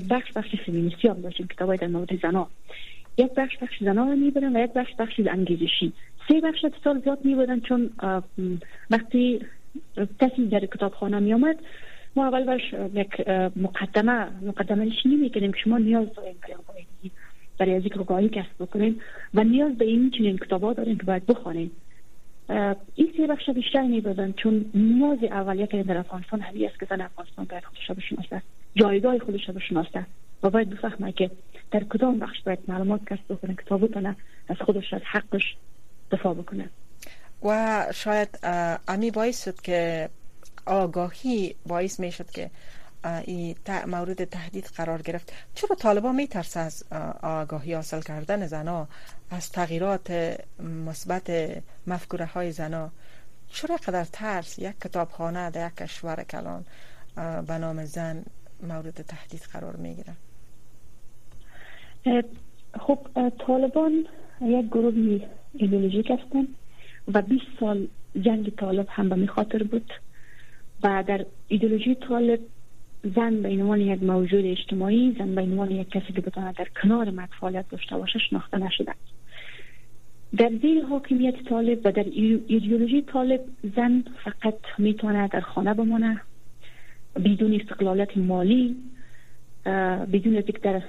بخش 0.10 0.32
بخش 0.32 0.56
فمینیستی 0.66 1.08
هم 1.08 1.22
داشتیم 1.22 1.48
کتاب 1.48 1.76
در 1.76 1.88
مورد 1.88 2.22
زنا. 2.22 2.48
یک 3.18 3.34
بخش 3.34 3.58
بخش 3.58 3.84
زنا 3.84 4.06
می 4.06 4.32
بودن 4.32 4.56
و 4.56 4.64
یک 4.64 4.74
بخش 4.74 4.94
بخش 5.00 5.20
انگیزشی. 5.20 5.94
سه 6.28 6.42
بخش 6.42 6.66
اتصال 6.66 7.02
زیاد 7.02 7.26
می 7.26 7.36
بودن 7.36 7.60
چون 7.60 7.90
وقتی 8.90 9.40
کسی 10.20 10.48
در 10.48 10.60
کتابخانه 10.60 11.20
می 11.20 11.34
آمد 11.34 11.58
ما 12.16 12.28
اول 12.28 12.44
برش 12.44 12.74
یک 12.94 13.28
مقدمه 13.56 14.28
مقدمه 14.42 14.92
نمی 15.06 15.30
کنیم 15.30 15.52
که 15.52 15.60
شما 15.60 15.78
نیاز 15.78 16.08
داریم 16.16 16.36
برای 17.60 17.74
از 17.74 17.82
اینکه 17.82 18.00
آگاهی 18.00 18.30
کسب 18.30 18.56
بکنیم 18.60 19.02
و 19.34 19.44
نیاز 19.44 19.78
به 19.78 19.86
این 19.86 20.12
چنین 20.12 20.38
کتابا 20.38 20.74
داریم 20.74 20.98
که 20.98 21.04
باید 21.04 21.26
بخوانیم 21.26 21.72
این 22.96 23.14
سه 23.18 23.28
بخش 23.28 23.50
بیشتر 23.50 23.82
می 23.82 24.02
بودن 24.02 24.32
چون 24.32 24.66
نیاز 24.74 25.24
اولیه 25.24 25.68
که 25.68 25.84
در 25.84 25.98
افغانستان 25.98 26.40
همی 26.40 26.66
است 26.66 26.80
که 26.80 26.88
زن 26.90 27.02
افغانستان 27.02 27.46
باید 27.46 27.64
خودش 27.64 27.92
بشناسه 27.92 28.42
جایگاه 28.76 29.20
خودش 29.20 29.50
بشناسه 29.50 30.06
و 30.44 30.50
باید 30.50 30.70
بفهمه 30.70 31.12
که 31.12 31.32
در 31.72 31.84
کدام 31.84 32.20
بخش 32.20 32.42
باید 32.42 32.60
معلومات 32.68 33.02
کسب 33.06 33.24
بکنه 33.30 33.56
کتاب 33.56 33.90
از 34.50 34.58
خودش 34.58 34.94
از 34.94 35.02
حقش. 35.06 35.56
دفاع 36.12 36.34
بکنه. 36.34 36.70
و 37.44 37.86
شاید 37.94 38.40
امی 38.88 39.12
باعث 39.12 39.44
شد 39.44 39.62
که 39.62 40.10
آگاهی 40.66 41.56
باعث 41.68 42.00
می 42.00 42.12
شد 42.12 42.32
که 42.32 42.50
این 43.26 43.56
مورد 43.88 44.24
تهدید 44.24 44.66
قرار 44.66 45.02
گرفت. 45.02 45.34
چرا 45.56 45.76
طالبان 45.76 46.16
می 46.16 46.28
ترس 46.28 46.58
از 46.58 46.84
آگاهی 47.24 47.74
حاصل 47.74 48.02
کردن 48.02 48.48
زنا 48.48 48.88
از 49.32 49.52
تغییرات 49.52 50.38
مثبت 50.86 51.32
مفکوره 51.88 52.26
های 52.26 52.52
زنا؟ 52.52 52.92
چرا 53.52 53.76
قدر 53.76 54.04
ترس؟ 54.04 54.60
یک 54.60 54.80
کتابخانه 54.82 55.50
در 55.50 55.68
یک 55.68 55.76
کشور 55.76 56.24
کلان 56.24 56.66
به 57.48 57.58
نام 57.58 57.86
زن 57.86 58.24
مورد 58.64 59.02
تهدید 59.02 59.42
قرار 59.54 59.76
می 59.76 59.96
گیرن 59.96 60.16
خب 62.80 63.00
طالبان 63.48 64.06
یک 64.42 64.66
گروه 64.66 65.22
ایدولوژیک 65.54 66.12
هستن 66.12 66.48
و 67.14 67.22
20 67.22 67.44
سال 67.60 67.88
جنگ 68.22 68.50
طالب 68.50 68.88
هم 68.90 69.10
به 69.10 69.28
خاطر 69.28 69.64
بود 69.64 69.94
و 70.84 71.04
در 71.08 71.26
ایدولوژی 71.48 71.96
طالب 71.96 72.40
زن 73.16 73.42
به 73.42 73.50
عنوان 73.50 73.82
یک 73.82 74.04
موجود 74.04 74.46
اجتماعی 74.46 75.16
زن 75.20 75.36
به 75.36 75.42
عنوان 75.42 75.72
یک 75.72 75.90
کسی 75.90 76.14
که 76.14 76.22
بتونه 76.22 76.54
در 76.54 76.68
کنار 76.82 77.10
مرد 77.10 77.30
فعالیت 77.40 77.70
داشته 77.70 77.98
باشه 77.98 78.20
شناخته 78.20 78.58
نشده. 78.58 78.94
در 80.38 80.52
زیر 80.62 80.86
حاکمیت 80.86 81.44
طالب 81.50 81.80
و 81.84 81.92
در 81.92 82.06
ایدئولوژی 82.48 83.02
طالب 83.02 83.42
زن 83.76 84.04
فقط 84.24 84.60
می‌تونه 84.78 85.28
در 85.28 85.42
خانه 85.42 85.74
بمانه 85.74 86.22
بدون 87.16 87.54
استقلالت 87.54 88.18
مالی 88.18 88.76
بدون 90.14 90.34
اینکه 90.34 90.52
در 90.52 90.82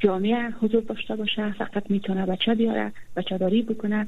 جامعه 0.00 0.50
حضور 0.50 0.80
داشته 0.80 1.16
باشه 1.16 1.52
فقط 1.52 1.90
می‌تونه 1.90 2.26
بچه 2.26 2.54
بیاره 2.54 2.92
بچه 3.16 3.38
داری 3.38 3.62
بکنه. 3.62 4.06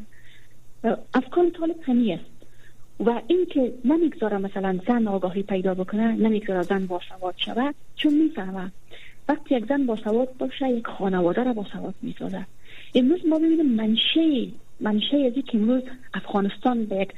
افکار 1.15 1.51
طالب 1.51 1.77
همی 1.83 2.13
است. 2.13 2.25
و 3.01 3.21
اینکه 3.27 3.73
نمی‌گذاره 3.85 4.39
مثلا 4.39 4.81
زن 4.89 5.09
آگاهی 5.09 5.43
پیدا 5.43 5.75
بکنه 5.75 6.13
نمی‌گذاره 6.13 6.63
زن 6.63 6.87
باسواد 6.87 7.35
شود 7.37 7.75
چون 7.97 8.15
می‌فهمه. 8.15 8.73
وقتی 9.29 9.57
یک 9.57 9.67
زن 9.67 9.87
باسواد 9.87 10.37
باشه 10.39 10.69
یک 10.69 10.87
خانواده 10.87 11.45
را 11.45 11.53
باسواد 11.53 11.95
می‌سازه. 12.03 12.47
امروز 12.95 13.27
ما 13.27 13.39
ببینیم 13.39 13.67
منشه 13.67 14.49
منشه 14.81 15.17
از 15.17 15.45
که 15.45 15.59
امروز 15.59 15.83
افغانستان 16.15 16.85
به 16.85 16.97
یک 16.97 17.13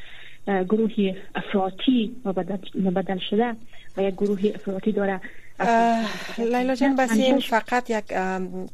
گروهی 0.46 1.14
افراطی 1.34 2.16
مبدل 2.74 3.18
شده 3.30 3.56
و 3.96 4.02
یک 4.02 4.14
گروه 4.14 4.40
افراطی 4.54 4.92
داره. 4.92 5.20
لیلا 6.38 6.74
جان 6.74 6.96
بسیم 6.96 7.38
فقط 7.38 7.90
یک 7.90 8.04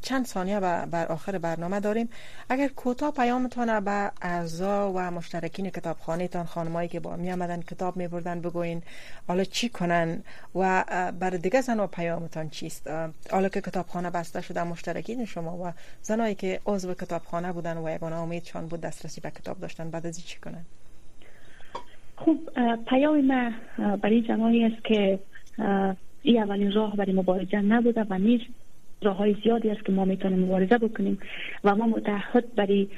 چند 0.02 0.26
ثانیه 0.26 0.60
بر 0.60 1.06
آخر 1.06 1.38
برنامه 1.38 1.80
داریم. 1.80 2.08
اگر 2.48 2.68
کوتاه 2.68 3.12
پیامتان 3.12 3.80
به 3.80 4.12
اعضا 4.22 4.92
و 4.92 4.98
مشترکین 4.98 5.70
کتابخانه 5.70 6.28
تان 6.28 6.44
خانمایی 6.44 6.88
که 6.88 7.00
با 7.00 7.16
می 7.16 7.32
آمدن 7.32 7.60
کتاب 7.60 7.96
می 7.96 8.08
بردن 8.08 8.40
بگوین 8.40 8.82
حالا 9.28 9.44
چی 9.44 9.68
کنن 9.68 10.22
و 10.54 10.84
بر 11.20 11.30
دیگه 11.30 11.60
زن 11.60 11.80
و 11.80 11.86
پیامتان 11.86 12.48
چیست؟ 12.48 12.90
حالا 13.30 13.48
که 13.48 13.60
کتابخانه 13.60 14.10
بسته 14.10 14.40
شده 14.40 14.64
مشترکین 14.64 15.24
شما 15.24 15.56
و 15.56 15.72
زنایی 16.02 16.34
که 16.34 16.60
عضو 16.66 16.94
کتابخانه 16.94 17.52
بودن 17.52 17.76
و 17.76 17.90
یگانه 17.90 18.16
امیدشان 18.16 18.66
بود 18.66 18.80
دسترسی 18.80 19.20
به 19.20 19.30
کتاب 19.30 19.60
داشتن 19.60 19.90
بعد 19.90 20.06
از 20.06 20.26
چی 20.26 20.40
کنن؟ 20.40 20.64
خب 22.16 22.38
پیام 22.88 23.26
ما 23.26 23.50
برای 23.96 24.24
زنایی 24.28 24.64
است 24.64 24.84
که 24.84 25.18
این 26.26 26.42
اولین 26.42 26.72
راه 26.72 26.96
برای 26.96 27.12
مبارزه 27.12 27.60
نبوده 27.60 28.06
و 28.10 28.18
نیز 28.18 28.40
راه 29.02 29.16
های 29.16 29.36
زیادی 29.44 29.70
است 29.70 29.84
که 29.84 29.92
ما 29.92 30.04
می‌تونیم 30.04 30.38
مبارزه 30.38 30.78
بکنیم 30.78 31.18
و 31.64 31.74
ما 31.76 31.86
متحد 31.86 32.54
برای 32.54 32.88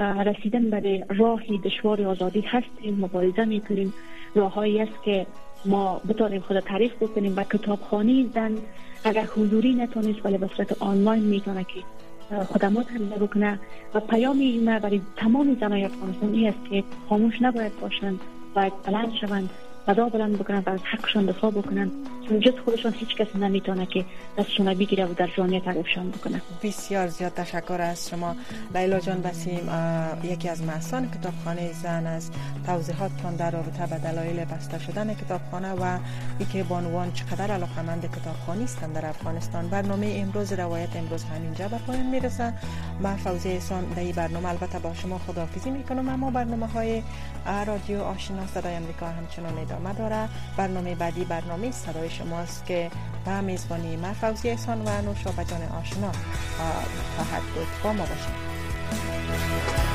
رسیدن 0.00 0.70
برای 0.70 1.04
راهی 1.08 1.58
دشوار 1.58 2.02
آزادی 2.02 2.40
هستیم 2.40 2.94
مبارزه 3.00 3.44
می‌کنیم. 3.44 3.92
راههایی 4.34 4.80
است 4.80 5.02
که 5.04 5.26
ما 5.64 6.00
بتونیم 6.08 6.40
خود 6.40 6.60
تعریف 6.60 6.92
بکنیم 7.00 7.36
و 7.36 7.44
کتابخانی 7.44 8.30
زن 8.34 8.54
اگر 9.04 9.24
حضوری 9.24 9.74
نتونست 9.74 10.26
ولی 10.26 10.38
به 10.38 10.50
صورت 10.56 10.82
آنلاین 10.82 11.22
می‌تونه 11.22 11.64
که 11.64 11.80
خدمات 12.44 12.92
حمله 12.92 13.16
بکنه. 13.16 13.58
و 13.94 14.00
پیامی 14.00 14.58
ما 14.58 14.78
برای 14.78 15.00
تمام 15.16 15.56
زنای 15.60 15.84
افغانستان 15.84 16.44
است 16.44 16.70
که 16.70 16.84
خاموش 17.08 17.42
نباید 17.42 17.80
باشند 17.80 18.20
باید 18.54 18.72
بلند 18.86 19.12
شوند 19.20 19.50
صدا 19.86 20.08
بلند 20.08 20.38
بکنن 20.38 20.62
و 20.66 20.70
از 20.70 20.80
حقشان 20.84 21.26
دفاع 21.26 21.50
بکنن 21.50 21.90
چون 22.19 22.19
جز 22.38 22.52
خودشان 22.64 22.92
هیچ 22.92 23.16
کسی 23.16 23.38
نمی‌تونه 23.38 23.86
که 23.86 24.04
دستشون 24.38 24.74
بگیره 24.74 25.06
و 25.06 25.14
در 25.14 25.28
جامعه 25.36 25.60
تعریفشان 25.60 26.10
بکنه. 26.10 26.42
بسیار 26.62 27.08
زیاد 27.08 27.34
تشکر 27.34 27.80
از 27.80 28.08
شما. 28.08 28.36
لیلا 28.74 29.00
جان 29.00 29.22
بسیم 29.22 29.70
یکی 30.22 30.48
از 30.48 30.62
محسان 30.62 31.10
کتابخانه 31.10 31.72
زن 31.72 32.06
است. 32.06 32.32
توضیحاتتان 32.66 33.36
در 33.36 33.50
رابطه 33.50 33.86
به 33.86 33.98
دلایل 33.98 34.44
بسته 34.44 34.78
شدن 34.78 35.14
کتابخانه 35.14 35.72
و 35.72 35.98
اینکه 36.38 36.62
بانوان 36.62 37.12
چقدر 37.12 37.50
علاقمند 37.50 38.10
کتابخانی 38.16 38.64
هستند 38.64 38.94
در 38.94 39.06
افغانستان. 39.06 39.68
برنامه 39.68 40.12
امروز 40.16 40.52
روایت 40.52 40.96
امروز 40.96 41.24
همینجا 41.24 41.68
به 41.68 41.78
پایان 41.78 42.06
می‌رسه. 42.06 42.52
من 43.00 43.16
فوزی 43.16 43.48
احسان 43.48 43.84
در 43.84 44.00
این 44.02 44.12
برنامه 44.12 44.48
البته 44.48 44.78
با 44.78 44.94
شما 44.94 45.18
خداحافظی 45.18 45.70
می‌کنم 45.70 46.08
اما 46.08 46.30
برنامه 46.30 46.66
های 46.66 47.02
رادیو 47.66 48.00
آشنا 48.02 48.46
صدای 48.46 48.74
امریکا 48.74 49.06
همچنان 49.06 49.58
ادامه 49.58 49.92
داره 49.92 50.28
برنامه 50.56 50.94
بعدی 50.94 51.24
برنامه 51.24 51.70
صدای 51.70 52.10
شماست 52.20 52.66
که 52.66 52.90
به 53.24 53.40
میزبانی 53.40 53.96
من 53.96 54.12
فوزی 54.12 54.48
احسان 54.48 54.82
و 54.86 55.02
نوشابه 55.02 55.44
جان 55.44 55.62
آشنا 55.62 56.12
خواهد 57.16 57.42
بود. 57.42 57.66
با 57.82 57.92
ما 57.92 58.06
باشید. 58.06 59.89